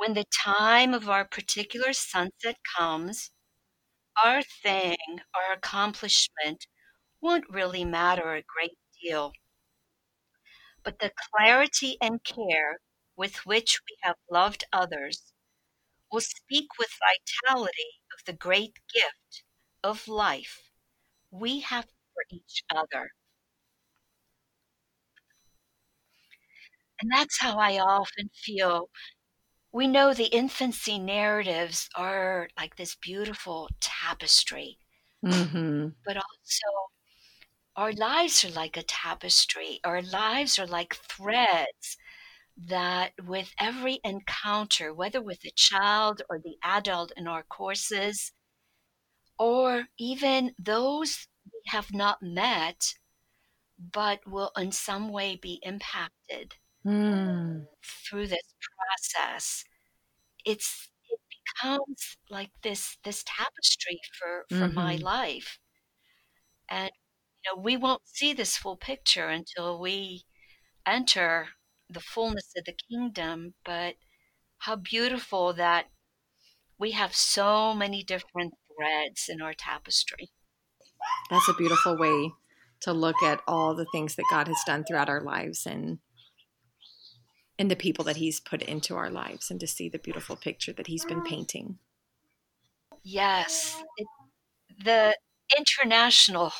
When 0.00 0.14
the 0.14 0.24
time 0.24 0.94
of 0.94 1.08
our 1.08 1.24
particular 1.24 1.92
sunset 1.92 2.56
comes, 2.76 3.30
our 4.24 4.42
thing, 4.42 4.96
our 5.34 5.52
accomplishment 5.54 6.66
won't 7.20 7.50
really 7.50 7.84
matter 7.84 8.34
a 8.34 8.42
great 8.42 8.78
deal. 9.02 9.32
But 10.82 10.98
the 10.98 11.10
clarity 11.16 11.96
and 12.02 12.22
care 12.22 12.80
with 13.16 13.46
which 13.46 13.80
we 13.88 13.96
have 14.02 14.18
loved 14.30 14.62
others 14.74 15.32
will 16.12 16.22
speak 16.22 16.78
with 16.78 16.90
vitality 17.00 18.02
of 18.12 18.24
the 18.26 18.34
great 18.34 18.78
gift 18.94 19.44
of 19.82 20.08
life 20.08 20.70
we 21.30 21.60
have 21.60 21.86
for 22.14 22.24
each 22.30 22.64
other. 22.70 23.12
And 27.00 27.10
that's 27.12 27.40
how 27.40 27.58
I 27.58 27.78
often 27.78 28.30
feel. 28.34 28.88
We 29.72 29.88
know 29.88 30.14
the 30.14 30.26
infancy 30.26 30.96
narratives 30.98 31.88
are 31.96 32.48
like 32.56 32.76
this 32.76 32.94
beautiful 32.94 33.68
tapestry, 33.80 34.78
Mhm. 35.22 35.94
but 36.04 36.16
also 36.16 36.90
our 37.76 37.92
lives 37.92 38.44
are 38.44 38.50
like 38.50 38.76
a 38.76 38.82
tapestry. 38.82 39.80
Our 39.84 40.02
lives 40.02 40.58
are 40.58 40.66
like 40.66 40.94
threads 40.94 41.96
that, 42.56 43.12
with 43.24 43.54
every 43.58 44.00
encounter, 44.04 44.94
whether 44.94 45.22
with 45.22 45.40
the 45.42 45.52
child 45.56 46.22
or 46.30 46.38
the 46.40 46.58
adult 46.62 47.12
in 47.16 47.28
our 47.28 47.42
courses, 47.44 48.32
or 49.38 49.86
even 49.98 50.54
those 50.58 51.26
we 51.52 51.60
have 51.66 51.92
not 51.92 52.22
met, 52.22 52.94
but 53.78 54.26
will 54.26 54.52
in 54.56 54.72
some 54.72 55.10
way 55.10 55.36
be 55.36 55.60
impacted 55.62 56.56
Mm. 56.84 57.66
through 57.84 58.26
this 58.28 58.54
process, 58.78 59.64
it's 60.44 60.90
it 61.10 61.20
becomes 61.30 62.16
like 62.30 62.52
this 62.62 62.98
this 63.04 63.24
tapestry 63.26 64.00
for 64.18 64.46
for 64.50 64.68
my 64.68 64.96
Mhm. 64.96 65.02
life. 65.02 65.58
And 66.70 66.90
you 67.44 67.52
know, 67.54 67.60
we 67.60 67.76
won't 67.76 68.08
see 68.08 68.32
this 68.32 68.56
full 68.56 68.76
picture 68.78 69.28
until 69.28 69.78
we 69.78 70.24
enter 70.86 71.50
the 71.88 72.00
fullness 72.00 72.52
of 72.56 72.64
the 72.66 72.74
kingdom, 72.74 73.54
but 73.64 73.96
how 74.58 74.76
beautiful 74.76 75.52
that 75.54 75.90
we 76.78 76.92
have 76.92 77.14
so 77.16 77.74
many 77.74 78.04
different 78.04 78.54
threads 78.76 79.28
in 79.28 79.42
our 79.42 79.54
tapestry. 79.54 80.30
That's 81.30 81.48
a 81.48 81.54
beautiful 81.54 81.96
way 81.96 82.32
to 82.80 82.92
look 82.92 83.22
at 83.22 83.42
all 83.46 83.74
the 83.74 83.86
things 83.86 84.16
that 84.16 84.24
God 84.30 84.48
has 84.48 84.62
done 84.66 84.84
throughout 84.84 85.08
our 85.08 85.20
lives 85.20 85.66
and 85.66 85.98
and 87.60 87.70
the 87.70 87.76
people 87.76 88.06
that 88.06 88.16
he's 88.16 88.40
put 88.40 88.62
into 88.62 88.96
our 88.96 89.10
lives 89.10 89.50
and 89.50 89.60
to 89.60 89.66
see 89.66 89.86
the 89.90 89.98
beautiful 89.98 90.34
picture 90.34 90.72
that 90.72 90.86
he's 90.86 91.04
been 91.04 91.22
painting. 91.22 91.78
Yes, 93.04 93.82
the 94.82 95.14
international 95.56 96.52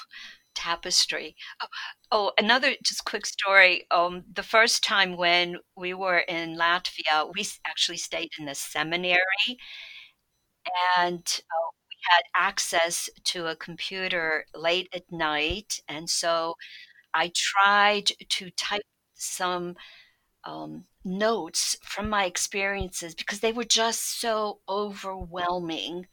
tapestry. 0.55 1.37
Oh, 1.63 1.67
oh, 2.13 2.33
another 2.39 2.73
just 2.85 3.07
quick 3.07 3.25
story. 3.25 3.87
Um, 3.91 4.25
the 4.31 4.43
first 4.43 4.85
time 4.85 5.17
when 5.17 5.57
we 5.75 5.95
were 5.95 6.19
in 6.19 6.59
Latvia, 6.59 7.33
we 7.35 7.47
actually 7.67 7.97
stayed 7.97 8.29
in 8.39 8.45
the 8.45 8.55
seminary, 8.55 9.57
and 10.99 11.25
uh, 11.25 11.71
we 11.89 11.97
had 12.11 12.23
access 12.37 13.09
to 13.25 13.47
a 13.47 13.57
computer 13.57 14.45
late 14.55 14.91
at 14.95 15.11
night, 15.11 15.81
and 15.89 16.11
so 16.11 16.57
I 17.15 17.33
tried 17.35 18.11
to 18.29 18.51
type 18.51 18.83
some 19.15 19.77
um, 20.45 20.85
notes 21.05 21.77
from 21.83 22.09
my 22.09 22.25
experiences 22.25 23.15
because 23.15 23.41
they 23.41 23.53
were 23.53 23.65
just 23.65 24.21
so 24.21 24.61
overwhelming. 24.69 26.07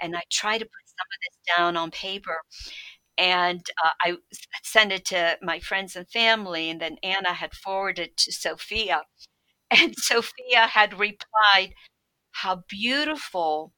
And 0.00 0.16
I 0.16 0.22
tried 0.32 0.58
to 0.58 0.64
put 0.66 0.72
some 0.86 1.06
of 1.14 1.20
this 1.22 1.56
down 1.56 1.76
on 1.76 1.90
paper. 1.90 2.38
And 3.18 3.62
uh, 3.84 3.90
I 4.02 4.16
sent 4.62 4.92
it 4.92 5.04
to 5.06 5.38
my 5.42 5.60
friends 5.60 5.96
and 5.96 6.08
family. 6.10 6.70
And 6.70 6.80
then 6.80 6.96
Anna 7.02 7.32
had 7.34 7.54
forwarded 7.54 8.16
to 8.18 8.32
Sofia. 8.32 9.02
And 9.70 9.94
Sofia 9.98 10.68
had 10.68 10.98
replied, 11.00 11.74
How 12.32 12.64
beautiful 12.68 13.72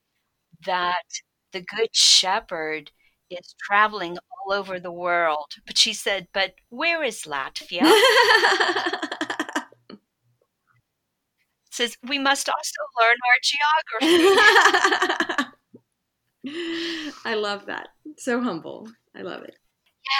that 0.66 1.04
the 1.52 1.62
Good 1.62 1.90
Shepherd 1.94 2.90
is 3.30 3.54
traveling 3.66 4.18
all 4.18 4.54
over 4.54 4.80
the 4.80 4.92
world. 4.92 5.46
But 5.66 5.78
she 5.78 5.92
said, 5.94 6.28
But 6.32 6.54
where 6.70 7.02
is 7.02 7.22
Latvia? 7.24 7.82
says 11.78 11.96
we 12.06 12.18
must 12.18 12.48
also 12.48 12.80
learn 13.00 13.16
our 13.28 13.38
geography. 14.02 15.54
I 17.24 17.34
love 17.34 17.66
that. 17.66 17.88
So 18.18 18.40
humble. 18.40 18.88
I 19.16 19.22
love 19.22 19.42
it. 19.42 19.56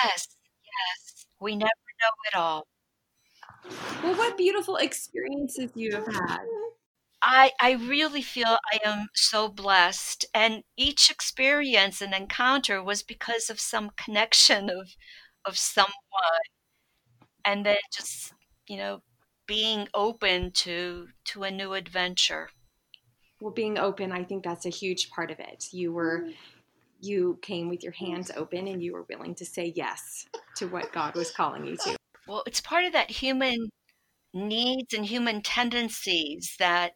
yes, 0.05 0.29
yes. 0.65 1.27
We 1.41 1.57
never 1.57 1.71
know 2.01 2.11
it 2.33 2.37
all. 2.37 2.67
Well, 4.03 4.17
what 4.17 4.37
beautiful 4.37 4.77
experiences 4.77 5.71
you 5.75 5.93
have 5.93 6.07
had. 6.07 6.39
I, 7.21 7.51
I 7.61 7.73
really 7.73 8.23
feel 8.23 8.57
I 8.73 8.79
am 8.85 9.09
so 9.15 9.49
blessed. 9.49 10.25
And 10.35 10.63
each 10.77 11.11
experience 11.11 12.01
and 12.01 12.15
encounter 12.15 12.83
was 12.83 13.03
because 13.03 13.51
of 13.51 13.61
some 13.61 13.91
connection 13.97 14.71
of 14.71 14.91
of 15.45 15.57
someone. 15.59 15.93
And 17.45 17.65
then 17.65 17.77
just, 17.93 18.33
you 18.69 18.77
know, 18.77 19.03
being 19.49 19.89
open 19.95 20.53
to 20.53 21.09
to 21.25 21.43
a 21.43 21.51
new 21.51 21.73
adventure. 21.73 22.51
Well, 23.41 23.53
being 23.53 23.79
open, 23.79 24.13
I 24.13 24.23
think 24.23 24.45
that's 24.45 24.67
a 24.67 24.71
huge 24.71 25.11
part 25.11 25.33
of 25.33 25.41
it. 25.41 25.65
You 25.73 25.93
were 25.93 26.21
mm-hmm. 26.21 26.31
you 27.01 27.39
came 27.43 27.69
with 27.69 27.83
your 27.83 27.93
hands 27.93 28.31
open 28.37 28.69
and 28.69 28.83
you 28.83 28.93
were 28.93 29.07
willing 29.09 29.35
to 29.37 29.45
say 29.45 29.73
yes 29.75 30.27
to 30.57 30.69
what 30.69 30.93
God 30.93 31.17
was 31.17 31.33
calling 31.33 31.67
you 31.67 31.77
to. 31.79 31.97
Well, 32.29 32.45
it's 32.47 32.61
part 32.61 32.85
of 32.85 32.93
that 32.93 33.11
human 33.11 33.71
needs 34.35 34.93
and 34.93 35.07
human 35.07 35.43
tendencies 35.43 36.55
that 36.59 36.93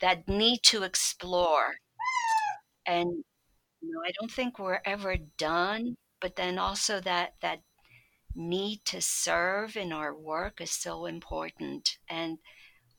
that 0.00 0.28
need 0.28 0.58
to 0.64 0.82
explore. 0.82 1.74
And 2.86 3.08
you 3.80 3.90
know, 3.90 4.00
I 4.06 4.12
don't 4.20 4.30
think 4.30 4.58
we're 4.58 4.80
ever 4.84 5.16
done, 5.38 5.96
but 6.20 6.36
then 6.36 6.58
also 6.58 7.00
that 7.00 7.34
that 7.40 7.60
need 8.34 8.84
to 8.86 9.00
serve 9.00 9.76
in 9.76 9.92
our 9.92 10.14
work 10.14 10.60
is 10.60 10.70
so 10.70 11.06
important. 11.06 11.98
And 12.08 12.38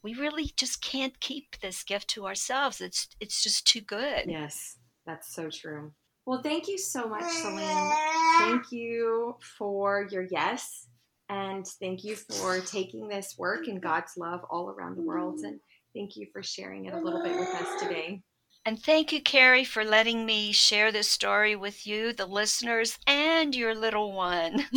we 0.04 0.14
really 0.14 0.52
just 0.56 0.82
can't 0.82 1.20
keep 1.20 1.60
this 1.62 1.84
gift 1.84 2.10
to 2.10 2.26
ourselves. 2.26 2.82
It's 2.82 3.08
it's 3.20 3.44
just 3.44 3.68
too 3.68 3.82
good. 3.82 4.26
Yes, 4.28 4.78
that's 5.06 5.34
so 5.34 5.50
true. 5.50 5.92
Well, 6.26 6.42
thank 6.42 6.68
you 6.68 6.78
so 6.78 7.08
much, 7.08 7.24
Celine. 7.24 7.94
Thank 8.40 8.72
you 8.72 9.36
for 9.58 10.08
your 10.12 10.28
yes. 10.32 10.88
And 11.30 11.66
thank 11.80 12.04
you 12.04 12.16
for 12.16 12.60
taking 12.60 13.08
this 13.08 13.36
work 13.38 13.68
and 13.68 13.82
God's 13.82 14.14
love 14.18 14.42
all 14.50 14.70
around 14.70 14.96
the 14.96 15.02
world. 15.02 15.40
And 15.40 15.60
thank 15.96 16.16
you 16.16 16.28
for 16.32 16.44
sharing 16.44 16.86
it 16.86 16.94
a 16.94 17.00
little 17.00 17.24
bit 17.24 17.38
with 17.38 17.50
us 17.50 17.82
today. 17.82 18.22
And 18.66 18.82
thank 18.82 19.12
you, 19.12 19.22
Carrie, 19.22 19.64
for 19.64 19.86
letting 19.86 20.26
me 20.26 20.52
share 20.52 20.92
this 20.92 21.08
story 21.08 21.56
with 21.56 21.86
you, 21.86 22.14
the 22.14 22.26
listeners, 22.26 22.98
and 23.06 23.56
your 23.56 23.76
little 23.76 24.12
one. 24.12 24.66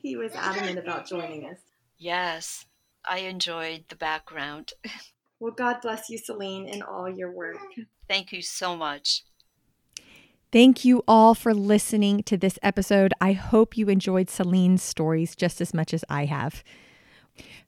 he 0.00 0.16
was 0.16 0.32
adamant 0.36 0.78
about 0.78 1.08
joining 1.08 1.46
us. 1.46 1.58
Yes, 1.98 2.66
I 3.04 3.18
enjoyed 3.18 3.86
the 3.88 3.96
background. 3.96 4.72
Well, 5.40 5.52
God 5.52 5.80
bless 5.82 6.08
you, 6.08 6.16
Celine, 6.16 6.68
in 6.68 6.80
all 6.80 7.10
your 7.10 7.30
work. 7.30 7.58
Thank 8.08 8.32
you 8.32 8.40
so 8.40 8.76
much. 8.76 9.24
Thank 10.52 10.86
you 10.86 11.02
all 11.06 11.34
for 11.34 11.52
listening 11.52 12.22
to 12.22 12.38
this 12.38 12.58
episode. 12.62 13.12
I 13.20 13.32
hope 13.32 13.76
you 13.76 13.88
enjoyed 13.88 14.30
Celine's 14.30 14.82
stories 14.82 15.36
just 15.36 15.60
as 15.60 15.74
much 15.74 15.92
as 15.92 16.02
I 16.08 16.26
have. 16.26 16.62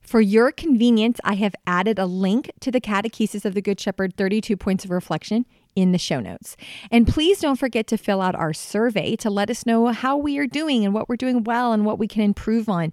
For 0.01 0.21
your 0.21 0.53
convenience, 0.53 1.19
I 1.25 1.35
have 1.35 1.53
added 1.65 1.99
a 1.99 2.05
link 2.05 2.51
to 2.61 2.71
the 2.71 2.79
Catechesis 2.79 3.43
of 3.43 3.53
the 3.53 3.61
Good 3.61 3.79
Shepherd 3.79 4.15
32 4.15 4.55
Points 4.55 4.85
of 4.85 4.91
Reflection 4.91 5.45
in 5.75 5.91
the 5.91 5.97
show 5.97 6.21
notes. 6.21 6.55
And 6.89 7.05
please 7.05 7.41
don't 7.41 7.59
forget 7.59 7.87
to 7.87 7.97
fill 7.97 8.21
out 8.21 8.33
our 8.33 8.53
survey 8.53 9.15
to 9.17 9.29
let 9.29 9.49
us 9.49 9.65
know 9.65 9.87
how 9.87 10.15
we 10.15 10.37
are 10.39 10.47
doing 10.47 10.85
and 10.85 10.93
what 10.93 11.09
we're 11.09 11.17
doing 11.17 11.43
well 11.43 11.73
and 11.73 11.85
what 11.85 11.99
we 11.99 12.07
can 12.07 12.23
improve 12.23 12.69
on. 12.69 12.91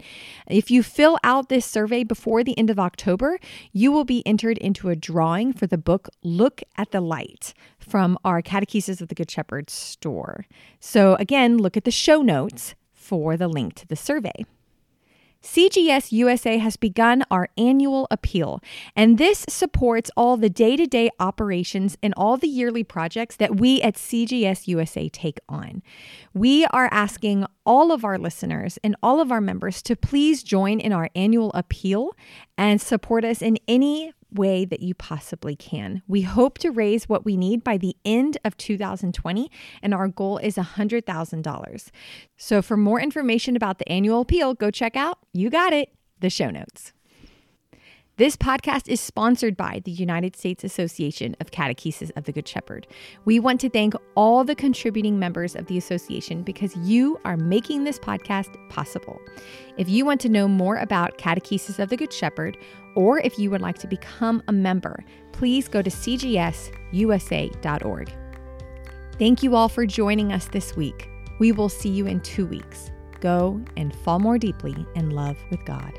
If 0.48 0.72
you 0.72 0.82
fill 0.82 1.16
out 1.22 1.48
this 1.48 1.64
survey 1.64 2.02
before 2.02 2.42
the 2.42 2.58
end 2.58 2.68
of 2.68 2.80
October, 2.80 3.38
you 3.72 3.92
will 3.92 4.04
be 4.04 4.26
entered 4.26 4.58
into 4.58 4.90
a 4.90 4.96
drawing 4.96 5.52
for 5.52 5.66
the 5.66 5.78
book 5.78 6.08
Look 6.22 6.62
at 6.76 6.90
the 6.90 7.00
Light 7.00 7.54
from 7.78 8.18
our 8.24 8.42
Catechesis 8.42 9.00
of 9.00 9.08
the 9.08 9.14
Good 9.14 9.30
Shepherd 9.30 9.70
store. 9.70 10.46
So, 10.80 11.14
again, 11.14 11.58
look 11.58 11.76
at 11.76 11.84
the 11.84 11.90
show 11.90 12.22
notes 12.22 12.74
for 12.92 13.36
the 13.36 13.48
link 13.48 13.74
to 13.76 13.86
the 13.86 13.96
survey. 13.96 14.44
CGS 15.44 16.10
USA 16.10 16.56
has 16.56 16.76
begun 16.76 17.22
our 17.30 17.48
annual 17.58 18.06
appeal, 18.10 18.60
and 18.96 19.18
this 19.18 19.44
supports 19.48 20.10
all 20.16 20.38
the 20.38 20.48
day 20.48 20.74
to 20.74 20.86
day 20.86 21.10
operations 21.20 21.98
and 22.02 22.14
all 22.16 22.38
the 22.38 22.48
yearly 22.48 22.82
projects 22.82 23.36
that 23.36 23.60
we 23.60 23.82
at 23.82 23.94
CGS 23.94 24.66
USA 24.66 25.08
take 25.10 25.38
on. 25.48 25.82
We 26.32 26.64
are 26.66 26.88
asking 26.90 27.44
all 27.66 27.92
of 27.92 28.04
our 28.04 28.18
listeners 28.18 28.78
and 28.82 28.96
all 29.02 29.20
of 29.20 29.30
our 29.30 29.42
members 29.42 29.82
to 29.82 29.94
please 29.96 30.42
join 30.42 30.80
in 30.80 30.92
our 30.92 31.10
annual 31.14 31.50
appeal 31.52 32.12
and 32.56 32.80
support 32.80 33.24
us 33.24 33.42
in 33.42 33.58
any 33.68 34.12
way 34.34 34.64
that 34.64 34.80
you 34.80 34.94
possibly 34.94 35.54
can. 35.54 36.02
We 36.08 36.22
hope 36.22 36.58
to 36.58 36.70
raise 36.70 37.08
what 37.08 37.24
we 37.24 37.36
need 37.36 37.62
by 37.62 37.76
the 37.76 37.96
end 38.04 38.38
of 38.44 38.56
2020, 38.56 39.50
and 39.82 39.94
our 39.94 40.08
goal 40.08 40.38
is 40.38 40.56
$100,000. 40.56 41.90
So, 42.36 42.62
for 42.62 42.76
more 42.76 43.00
information 43.00 43.56
about 43.56 43.78
the 43.78 43.88
annual 43.88 44.22
appeal, 44.22 44.54
go 44.54 44.70
check 44.70 44.96
out, 44.96 45.18
you 45.32 45.50
got 45.50 45.72
it, 45.72 45.90
the 46.20 46.30
show 46.30 46.50
notes. 46.50 46.93
This 48.16 48.36
podcast 48.36 48.86
is 48.86 49.00
sponsored 49.00 49.56
by 49.56 49.82
the 49.84 49.90
United 49.90 50.36
States 50.36 50.62
Association 50.62 51.34
of 51.40 51.50
Catechesis 51.50 52.12
of 52.14 52.22
the 52.22 52.30
Good 52.30 52.46
Shepherd. 52.46 52.86
We 53.24 53.40
want 53.40 53.60
to 53.62 53.68
thank 53.68 53.94
all 54.14 54.44
the 54.44 54.54
contributing 54.54 55.18
members 55.18 55.56
of 55.56 55.66
the 55.66 55.76
association 55.76 56.44
because 56.44 56.76
you 56.76 57.18
are 57.24 57.36
making 57.36 57.82
this 57.82 57.98
podcast 57.98 58.56
possible. 58.68 59.18
If 59.78 59.88
you 59.88 60.04
want 60.04 60.20
to 60.20 60.28
know 60.28 60.46
more 60.46 60.76
about 60.76 61.18
Catechesis 61.18 61.80
of 61.80 61.88
the 61.88 61.96
Good 61.96 62.12
Shepherd, 62.12 62.56
or 62.94 63.18
if 63.18 63.36
you 63.36 63.50
would 63.50 63.60
like 63.60 63.78
to 63.78 63.88
become 63.88 64.44
a 64.46 64.52
member, 64.52 65.04
please 65.32 65.66
go 65.66 65.82
to 65.82 65.90
cgsusa.org. 65.90 66.72
Thank 69.18 69.42
you 69.42 69.56
all 69.56 69.68
for 69.68 69.86
joining 69.86 70.32
us 70.32 70.46
this 70.46 70.76
week. 70.76 71.08
We 71.40 71.50
will 71.50 71.68
see 71.68 71.88
you 71.88 72.06
in 72.06 72.20
two 72.20 72.46
weeks. 72.46 72.92
Go 73.18 73.60
and 73.76 73.92
fall 73.92 74.20
more 74.20 74.38
deeply 74.38 74.86
in 74.94 75.10
love 75.10 75.36
with 75.50 75.64
God. 75.64 75.98